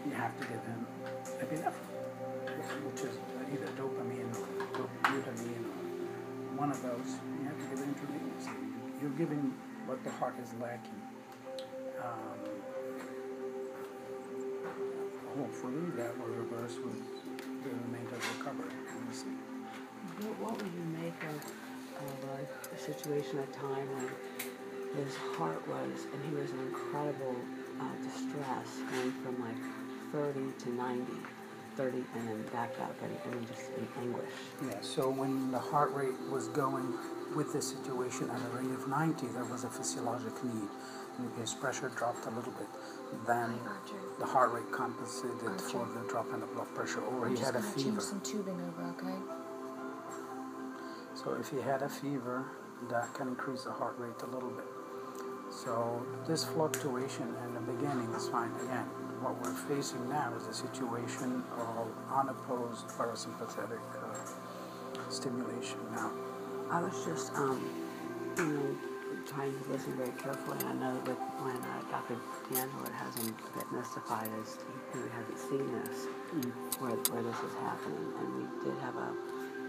[0.07, 0.87] you have to give him
[1.41, 3.19] epinephrine, which is
[3.53, 4.47] either dopamine or
[4.77, 5.83] dobutamine or
[6.57, 7.19] one of those.
[7.41, 9.03] You have to give it intravenously.
[9.03, 9.53] You're giving
[9.87, 11.03] what the heart is lacking.
[12.01, 12.39] Um,
[15.37, 17.01] hopefully that will reverse with
[17.65, 18.71] the remainder of recovery.
[20.21, 21.64] What, what would you make of,
[21.99, 27.37] of a, a situation, a time when his heart was, and he was in incredible
[27.81, 29.59] uh, distress, going from like
[30.13, 31.13] 30 to 90,
[31.77, 34.31] 30, and then back up, and, and just in anguish.
[34.65, 36.95] Yeah, so when the heart rate was going
[37.35, 40.69] with the situation at a rate of 90, there was a physiologic need.
[41.19, 42.67] And his pressure dropped a little bit.
[43.27, 43.55] Then
[44.19, 47.63] the heart rate compensated for the drop in the blood pressure, or he had a
[47.63, 47.91] fever.
[47.91, 49.44] change some tubing over, okay?
[51.25, 52.45] So if he had a fever,
[52.91, 54.67] that can increase the heart rate a little bit.
[55.51, 58.53] So this fluctuation in the beginning is fine.
[58.63, 58.85] Again,
[59.23, 65.79] what we're facing now is a situation of unopposed parasympathetic uh, stimulation.
[65.93, 66.13] Now,
[66.71, 67.65] I was just, um,
[68.37, 68.77] you know,
[69.25, 70.59] trying to listen very carefully.
[70.67, 72.21] I know that when uh, Dr.
[72.53, 74.59] D'Angelo has him bit mystified as
[74.93, 76.05] he hasn't seen this,
[76.81, 78.13] where, where this is happening.
[78.21, 79.09] And we did have a,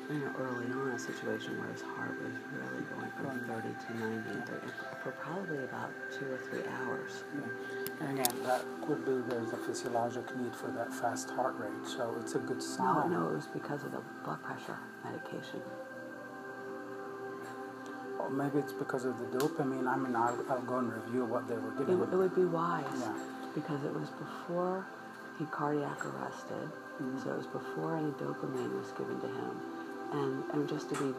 [0.09, 3.89] you know, early on a situation where his heart was really going from 30 to
[3.97, 4.67] 90 and 30,
[5.03, 7.23] for probably about two or three hours.
[7.33, 8.05] yeah.
[8.07, 11.87] and again, that could be there's a physiologic need for that fast heart rate.
[11.87, 13.09] So it's a good sign.
[13.11, 15.61] no, no, it was because of the blood pressure medication.
[18.19, 19.87] Or maybe it's because of the dopamine.
[19.87, 21.99] I mean, I'll, I'll go and review what they were It, giving.
[21.99, 23.13] w- it would be wise Yeah.
[23.53, 24.85] because it was before
[25.39, 27.19] he cardiac arrested, Mm-hmm.
[27.23, 29.51] so it was before any dopamine was given to him.
[30.15, 31.11] And, and just to be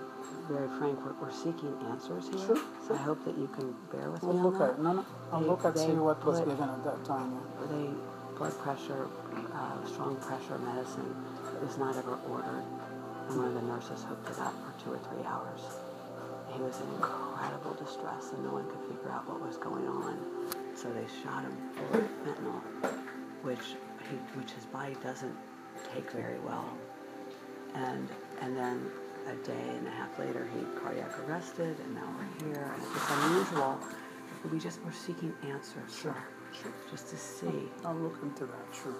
[0.49, 2.39] very frank, we're, we're seeking answers here.
[2.47, 4.71] Sure, So I hope that you can bear with We'll me look on that.
[4.71, 5.05] at no, no.
[5.31, 7.37] I'll They- look at see what was given at that time.
[7.61, 7.67] Yeah.
[7.77, 7.91] They
[8.39, 9.09] blood pressure,
[9.53, 11.13] uh, strong pressure medicine
[11.69, 12.65] is not ever ordered.
[13.29, 15.61] And one of the nurses hooked it up for two or three hours.
[16.53, 20.17] He was in incredible distress and no one could figure out what was going on.
[20.75, 22.61] So they shot him full of fentanyl,
[23.43, 23.77] which
[24.09, 25.37] he, which his body doesn't
[25.93, 26.65] take very well.
[27.75, 28.09] And
[28.41, 28.91] and then
[29.27, 33.11] a day and a half later he cardiac arrested and now we're here and it's
[33.11, 33.79] unusual.
[34.43, 35.97] But we just were seeking answers.
[36.01, 36.17] Sure,
[36.53, 36.73] sure.
[36.91, 37.71] Just to see.
[37.85, 38.67] I'll look into that.
[38.73, 38.95] Sure.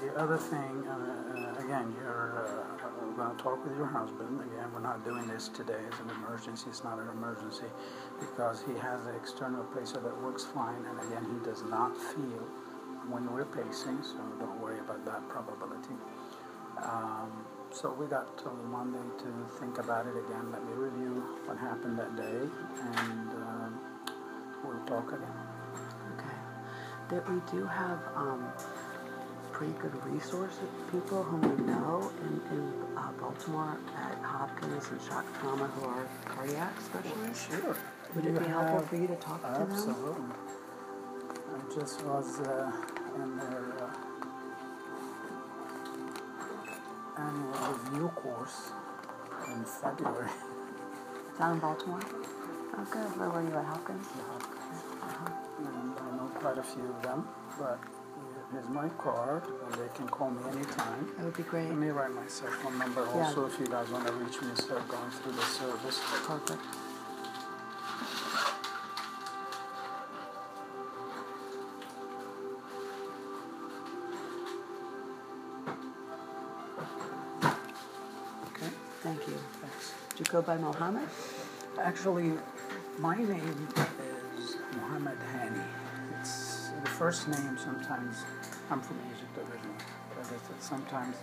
[0.00, 4.40] The other thing, uh, uh, again, you're uh, going to talk with your husband.
[4.40, 6.66] Again, we're not doing this today as an emergency.
[6.68, 7.66] It's not an emergency
[8.20, 12.46] because he has an external pacer that works fine, and again, he does not feel
[13.10, 15.96] when we're pacing, so don't worry about that probability.
[16.82, 17.44] Um,
[17.74, 20.52] so we got till Monday to think about it again.
[20.52, 23.80] Let me review what happened that day, and um,
[24.64, 25.36] we'll talk again.
[26.14, 26.36] Okay.
[27.10, 28.46] That we do have um,
[29.52, 30.54] pretty good resource
[30.92, 36.08] people whom we know in, in uh, Baltimore at Hopkins and shock trauma who are
[36.24, 37.48] cardiac specialists.
[37.48, 37.76] Sure.
[38.14, 39.72] Would You it be helpful for you to talk to them?
[39.72, 40.24] Absolutely.
[41.54, 42.72] I just was uh,
[43.16, 43.63] in their
[47.64, 48.72] annual review course
[49.48, 50.30] in February.
[51.38, 52.00] Down in Baltimore?
[52.76, 53.18] Oh, good.
[53.18, 54.06] Where were you at Hopkins?
[54.06, 54.82] Hopkins.
[55.02, 55.30] Uh-huh.
[55.58, 57.26] And I know quite a few of them,
[57.58, 57.78] but
[58.52, 61.08] here's my card, and they can call me anytime.
[61.16, 61.68] That would be great.
[61.68, 63.26] Let me write my cell phone number Yeah.
[63.26, 66.00] also if you guys want to reach me instead of going through the service.
[66.26, 66.60] Perfect.
[80.34, 81.08] Go by Mohammed?
[81.78, 82.32] Actually,
[82.98, 83.68] my name
[84.36, 85.60] is Mohammed Hany.
[86.18, 87.56] It's the first name.
[87.56, 88.16] Sometimes
[88.68, 89.78] I'm from Egypt originally,
[90.08, 91.14] but it's, sometimes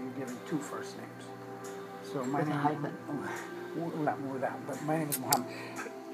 [0.00, 1.70] you're given two first names.
[2.12, 2.96] So my With a name hyphen.
[4.00, 5.48] Without, without, but my name is Mohammed.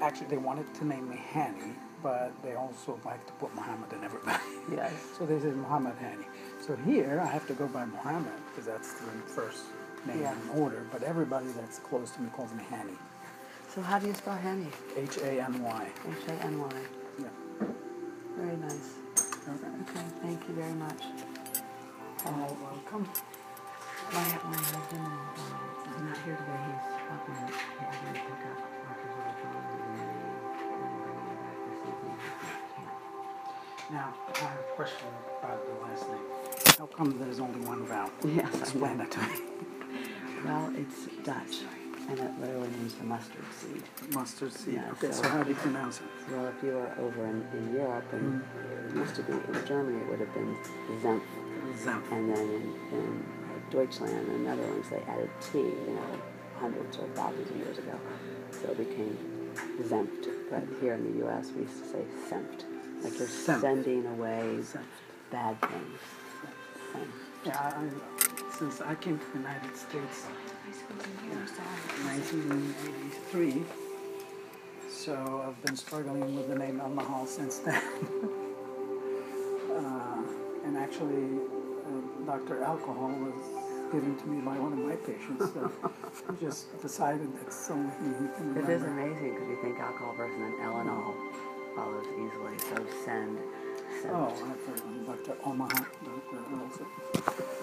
[0.03, 1.73] Actually, they wanted to name me Hany,
[2.03, 4.43] but they also like to put Muhammad in everybody.
[4.71, 4.93] Yes.
[5.17, 6.27] So they said Muhammad Hany.
[6.61, 9.63] So here I have to go by Muhammad because that's the first
[10.05, 10.33] name Yeah.
[10.53, 10.85] in order.
[10.91, 12.93] But everybody that's close to me calls me Hany.
[13.73, 14.67] So how do you spell Hany?
[14.95, 15.87] H A N Y.
[16.09, 16.69] H A N Y.
[17.19, 17.27] Yeah.
[18.37, 18.89] Very nice.
[19.47, 19.67] Okay.
[19.81, 21.01] Okay, thank you very much.
[22.25, 23.09] Oh, welcome.
[24.13, 25.15] My, my husband um,
[25.95, 26.63] is not here today.
[26.67, 30.09] He's up in having to pick up Archer's little drawing and then
[30.63, 32.19] and bringing back this evening.
[33.91, 35.07] Now, I have a question
[35.41, 36.25] about the last name.
[36.77, 38.09] How come there's only one vowel?
[38.23, 39.25] Yes, Explain that to me.
[40.43, 41.61] Well, it's Dutch,
[42.09, 43.83] and it literally means the mustard seed.
[44.13, 44.73] Mustard seed.
[44.75, 46.05] Yeah, okay, so so- how do you pronounce it?
[46.31, 48.89] Well, if you were over in, in Europe, and mm.
[48.89, 50.55] it used to be in Germany, it would have been
[51.01, 51.21] Zempf.
[51.83, 52.11] Zemf.
[52.11, 53.23] And then in, in
[53.71, 56.21] Deutschland and Netherlands, they added T, you know,
[56.59, 57.99] hundreds or thousands of years ago.
[58.51, 59.17] So it became
[59.81, 60.27] Zemft.
[60.49, 62.65] But here in the U.S., we used to say Senft.
[63.01, 63.61] Like you're Senft.
[63.61, 64.81] sending away Zemf.
[65.31, 65.99] bad things.
[67.45, 70.25] Yeah, I, since I came to the United States
[71.31, 71.37] in
[72.07, 73.63] 1983,
[74.89, 77.81] so I've been struggling with the name Elnahal since then.
[79.71, 80.21] uh,
[80.65, 81.39] and actually,
[81.87, 82.63] uh, Dr.
[82.63, 83.43] Alcohol was
[83.91, 85.53] given to me by one of my patients.
[85.53, 85.71] So
[86.29, 88.71] I just decided that's something he can It remember.
[88.73, 91.13] is amazing because you think alcohol versus an Elenol
[91.75, 92.57] follows easily.
[92.69, 92.75] So
[93.05, 93.37] send,
[94.01, 94.13] send.
[94.15, 95.35] Oh, I've heard Dr.
[95.45, 95.85] Omaha.
[96.05, 97.62] Dr.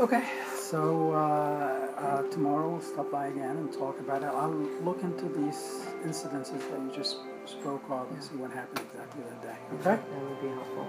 [0.00, 0.22] Okay,
[0.54, 4.26] so uh, uh, tomorrow we'll stop by again and talk about it.
[4.26, 4.54] I'll
[4.86, 9.42] look into these incidences that you just spoke of and see what happened exactly that
[9.42, 9.58] day.
[9.74, 9.98] Okay?
[9.98, 10.86] That would be helpful.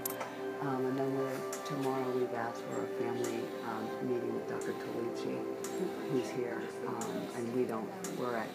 [0.62, 4.78] Um, and then we're, tomorrow we've asked for a family um, meeting with Dr.
[4.78, 5.41] Tolucci.
[6.14, 7.89] He's here, um, and we don't,
[8.20, 8.49] we're at,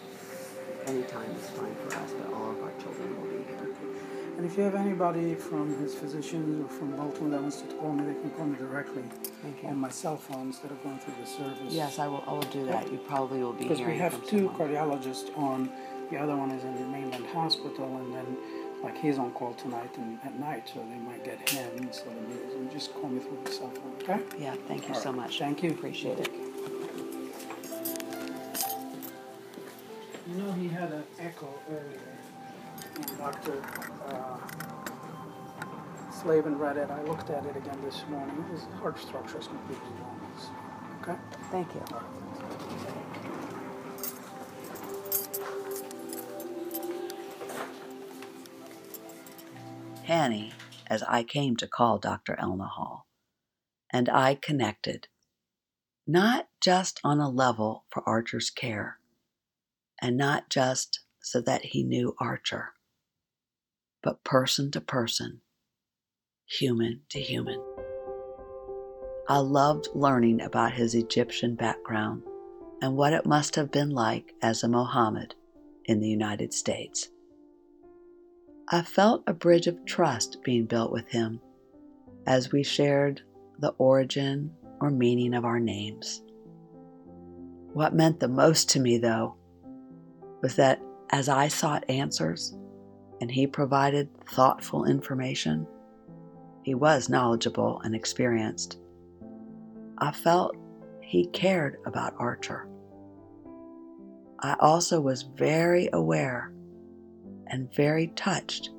[0.87, 3.74] any time is fine for us, but all of our children will be here.
[4.37, 7.93] And if you have anybody from his physicians or from Baltimore that wants to call
[7.93, 9.03] me, they can call me directly
[9.41, 11.73] Thank on my cell phone instead of going through the service.
[11.73, 12.91] Yes, I will, I will do that.
[12.91, 14.55] You probably will be Because we have two someone.
[14.55, 15.69] cardiologists on.
[16.11, 18.37] The other one is in the mainland hospital, and then
[18.83, 22.29] like he's on call tonight and at night, so they might get him instead of
[22.29, 22.35] me.
[22.51, 24.21] So just call me through the cell phone, okay?
[24.37, 25.15] Yeah, thank you All so right.
[25.21, 25.39] much.
[25.39, 25.71] Thank you.
[25.71, 26.29] Appreciate it.
[30.27, 32.01] You know, he had an echo earlier.
[32.95, 33.61] And Dr.
[34.07, 34.37] Uh,
[36.11, 36.89] Slavin read it.
[36.89, 38.43] I looked at it again this morning.
[38.51, 40.15] His heart structure is completely normal.
[41.01, 41.15] Okay?
[41.51, 41.81] Thank you.
[41.91, 42.25] All right.
[50.05, 50.53] Hany,
[50.87, 52.35] as I came to call Dr.
[52.39, 53.01] Elnahal,
[53.91, 55.07] and I connected,
[56.05, 58.99] not just on a level for Archer's care,
[59.99, 62.73] and not just so that he knew Archer,
[64.05, 65.41] but person to person,
[66.45, 67.59] human to human.
[69.27, 72.21] I loved learning about his Egyptian background
[72.83, 75.33] and what it must have been like as a Mohammed
[75.85, 77.09] in the United States.
[78.69, 81.41] I felt a bridge of trust being built with him
[82.27, 83.23] as we shared
[83.57, 84.51] the origin
[84.81, 86.21] or meaning of our names.
[87.73, 89.35] What meant the most to me, though,
[90.43, 90.79] was that
[91.09, 92.55] as I sought answers
[93.25, 95.65] and he provided thoughtful information,
[96.61, 98.77] he was knowledgeable and experienced.
[99.97, 100.55] I felt
[101.01, 102.67] he cared about Archer.
[104.41, 106.53] I also was very aware
[107.47, 108.69] and very touched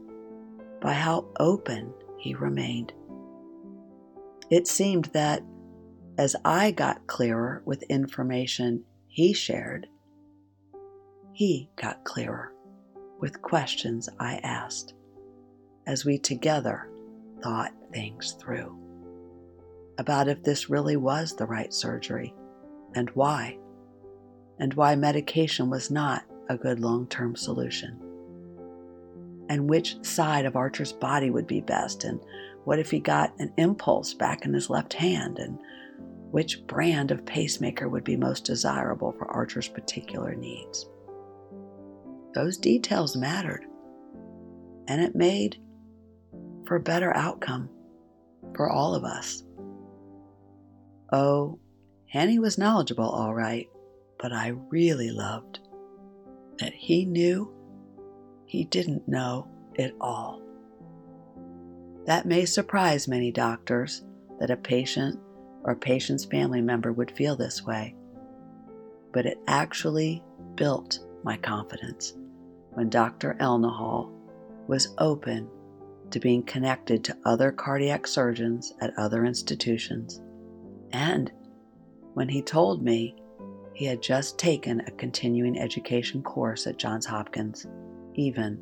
[0.80, 2.92] by how open he remained.
[4.48, 5.42] It seemed that
[6.18, 9.88] as I got clearer with information he shared,
[11.32, 12.52] he got clearer
[13.18, 14.94] with questions I asked
[15.86, 16.88] as we together
[17.42, 18.76] thought things through
[19.98, 22.34] about if this really was the right surgery
[22.94, 23.58] and why,
[24.58, 28.00] and why medication was not a good long term solution
[29.48, 32.20] and which side of Archer's body would be best, and
[32.64, 35.58] what if he got an impulse back in his left hand, and
[36.30, 40.86] which brand of pacemaker would be most desirable for Archer's particular needs.
[42.36, 43.64] Those details mattered,
[44.88, 45.56] and it made
[46.66, 47.70] for a better outcome
[48.54, 49.42] for all of us.
[51.10, 51.58] Oh,
[52.08, 53.70] Hany was knowledgeable, all right,
[54.18, 55.60] but I really loved
[56.58, 57.50] that he knew
[58.44, 60.42] he didn't know it all.
[62.04, 64.04] That may surprise many doctors
[64.40, 65.18] that a patient
[65.64, 67.94] or a patient's family member would feel this way.
[69.14, 70.22] but it actually
[70.56, 72.12] built my confidence
[72.76, 73.38] when Dr.
[73.40, 74.10] Elnahal
[74.66, 75.48] was open
[76.10, 80.20] to being connected to other cardiac surgeons at other institutions,
[80.92, 81.32] and
[82.12, 83.16] when he told me
[83.72, 87.66] he had just taken a continuing education course at Johns Hopkins,
[88.12, 88.60] even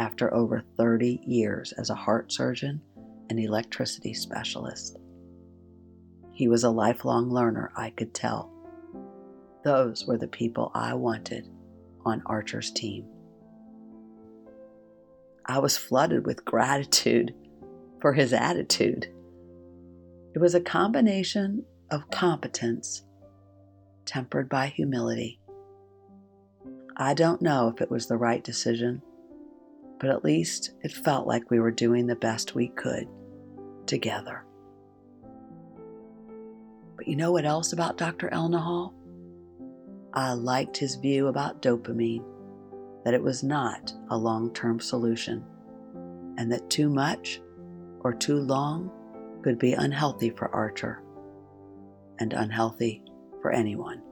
[0.00, 2.82] after over 30 years as a heart surgeon
[3.30, 4.98] and electricity specialist.
[6.32, 8.50] He was a lifelong learner, I could tell.
[9.62, 11.48] Those were the people I wanted
[12.04, 13.06] on Archer's team.
[15.46, 17.34] I was flooded with gratitude
[18.00, 19.08] for his attitude.
[20.34, 23.02] It was a combination of competence
[24.04, 25.40] tempered by humility.
[26.96, 29.02] I don't know if it was the right decision,
[29.98, 33.06] but at least it felt like we were doing the best we could
[33.86, 34.44] together.
[36.96, 38.28] But you know what else about Dr.
[38.30, 38.92] Elnahal?
[40.14, 42.24] I liked his view about dopamine,
[43.04, 45.44] that it was not a long term solution,
[46.38, 47.40] and that too much
[48.00, 48.90] or too long
[49.42, 51.02] could be unhealthy for Archer
[52.18, 53.02] and unhealthy
[53.40, 54.02] for anyone.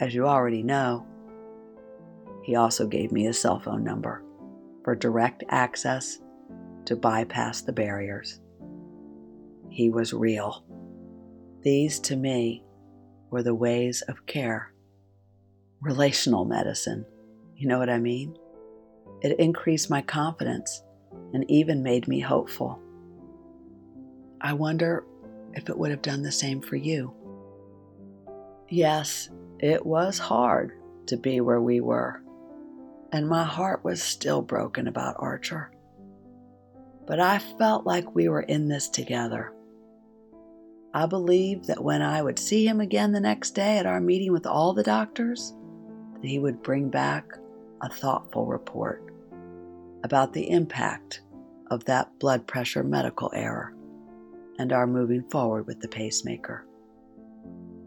[0.00, 1.06] As you already know,
[2.42, 4.24] he also gave me a cell phone number
[4.82, 6.18] for direct access
[6.86, 8.40] to bypass the barriers.
[9.70, 10.64] He was real.
[11.62, 12.64] These, to me,
[13.30, 14.71] were the ways of care.
[15.82, 17.04] Relational medicine,
[17.56, 18.38] you know what I mean?
[19.20, 20.80] It increased my confidence
[21.34, 22.80] and even made me hopeful.
[24.40, 25.04] I wonder
[25.54, 27.12] if it would have done the same for you.
[28.68, 29.28] Yes,
[29.58, 30.72] it was hard
[31.06, 32.22] to be where we were,
[33.10, 35.72] and my heart was still broken about Archer.
[37.08, 39.52] But I felt like we were in this together.
[40.94, 44.30] I believed that when I would see him again the next day at our meeting
[44.30, 45.54] with all the doctors,
[46.22, 47.36] that he would bring back
[47.82, 49.12] a thoughtful report
[50.04, 51.20] about the impact
[51.70, 53.74] of that blood pressure medical error
[54.58, 56.64] and our moving forward with the pacemaker.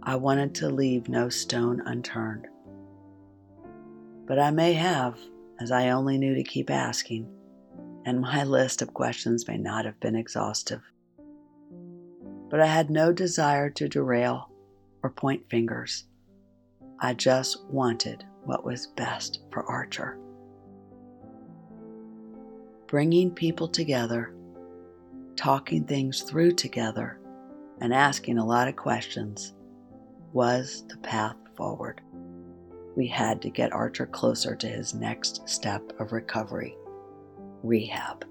[0.04, 2.48] I wanted to leave no stone unturned.
[4.28, 5.18] But I may have,
[5.60, 7.28] as I only knew to keep asking,
[8.06, 10.82] and my list of questions may not have been exhaustive.
[12.50, 14.52] But I had no desire to derail
[15.04, 16.06] or point fingers.
[17.00, 20.18] I just wanted what was best for Archer.
[22.88, 24.34] Bringing people together,
[25.36, 27.20] talking things through together,
[27.82, 29.54] and asking a lot of questions
[30.32, 32.02] was the path forward.
[32.96, 36.78] We had to get Archer closer to his next step of recovery
[37.64, 38.26] rehab.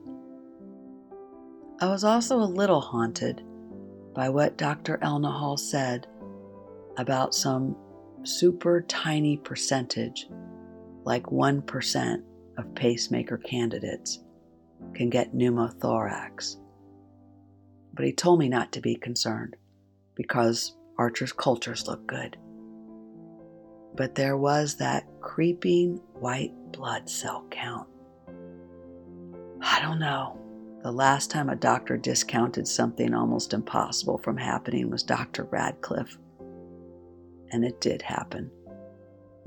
[1.80, 3.42] I was also a little haunted
[4.14, 4.98] by what Dr.
[4.98, 6.06] Elnahal said
[6.96, 7.76] about some
[8.24, 10.28] super tiny percentage,
[11.04, 12.22] like 1%
[12.58, 14.20] of pacemaker candidates,
[14.94, 16.56] can get pneumothorax.
[17.92, 19.56] But he told me not to be concerned
[20.14, 22.36] because Archer's cultures look good.
[23.96, 27.88] But there was that creeping white blood cell count.
[29.60, 30.38] I don't know.
[30.82, 35.44] The last time a doctor discounted something almost impossible from happening was Dr.
[35.44, 36.18] Radcliffe.
[37.52, 38.50] And it did happen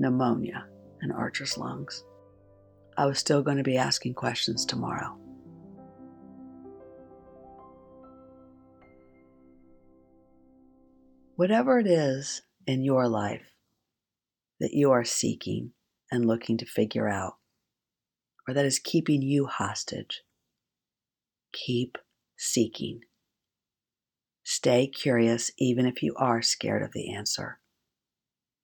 [0.00, 0.66] pneumonia
[1.02, 2.04] in Archer's lungs.
[2.96, 5.16] I was still going to be asking questions tomorrow.
[11.36, 13.52] Whatever it is in your life
[14.58, 15.72] that you are seeking
[16.10, 17.34] and looking to figure out,
[18.46, 20.22] or that is keeping you hostage,
[21.52, 21.96] keep
[22.36, 23.00] seeking.
[24.42, 27.60] Stay curious even if you are scared of the answer.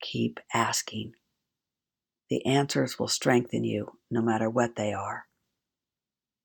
[0.04, 1.14] Keep asking.
[2.28, 5.24] The answers will strengthen you no matter what they are.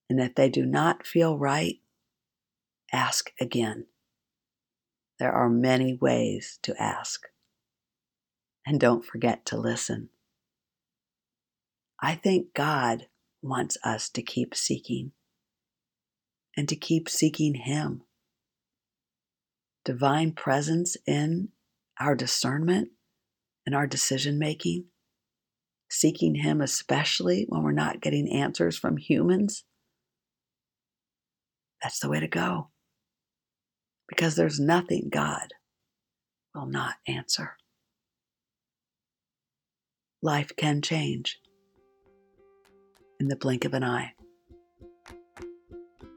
[0.09, 1.75] And if they do not feel right,
[2.93, 3.87] ask again.
[5.19, 7.27] There are many ways to ask.
[8.65, 10.07] And don't forget to listen.
[12.01, 13.07] I think God
[13.41, 15.11] wants us to keep seeking
[16.55, 18.03] and to keep seeking Him.
[19.83, 21.49] Divine presence in
[21.99, 22.91] our discernment
[23.69, 24.85] and our decision making,
[25.91, 29.63] seeking Him especially when we're not getting answers from humans.
[31.83, 32.71] That's the way to go.
[34.07, 35.53] Because there's nothing God
[36.55, 37.57] will not answer.
[40.23, 41.37] Life can change
[43.19, 44.13] in the blink of an eye.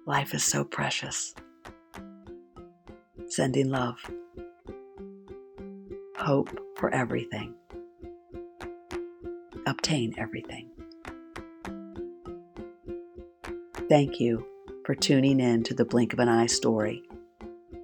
[0.07, 1.35] Life is so precious.
[3.29, 3.99] Sending love.
[6.23, 7.55] Hope for everything.
[9.67, 10.71] Obtain everything.
[13.89, 14.47] Thank you
[14.87, 17.03] for tuning in to the Blink of an Eye story.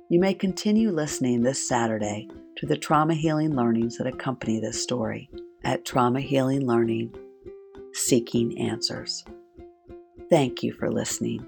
[0.09, 5.29] You may continue listening this Saturday to the trauma healing learnings that accompany this story
[5.65, 7.13] at Trauma Healing Learning
[7.93, 9.25] Seeking Answers.
[10.31, 11.45] Thank you for listening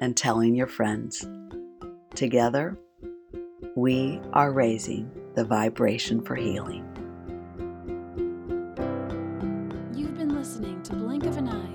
[0.00, 1.26] and telling your friends.
[2.14, 2.78] Together,
[3.76, 6.84] we are raising the vibration for healing.
[9.94, 11.74] You've been listening to Blink of an Eye.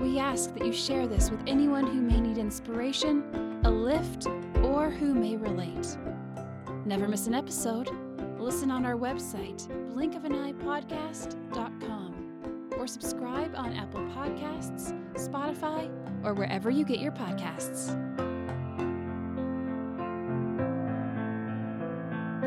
[0.00, 3.22] We ask that you share this with anyone who may need inspiration,
[3.64, 4.26] a lift,
[4.62, 5.96] or who may relate.
[6.84, 7.90] Never miss an episode.
[8.38, 15.88] Listen on our website, blinkofaneyepodcast.com, or subscribe on Apple Podcasts, Spotify,
[16.22, 17.98] or wherever you get your podcasts.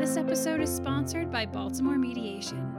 [0.08, 2.74] This episode is sponsored by Baltimore Mediation.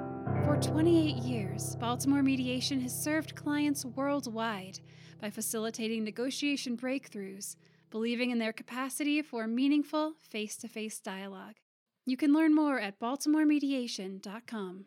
[0.46, 4.80] For 28 years, Baltimore Mediation has served clients worldwide
[5.22, 7.56] by facilitating negotiation breakthroughs,
[7.92, 11.58] believing in their capacity for meaningful face to face dialogue.
[12.04, 14.86] You can learn more at baltimoremediation.com.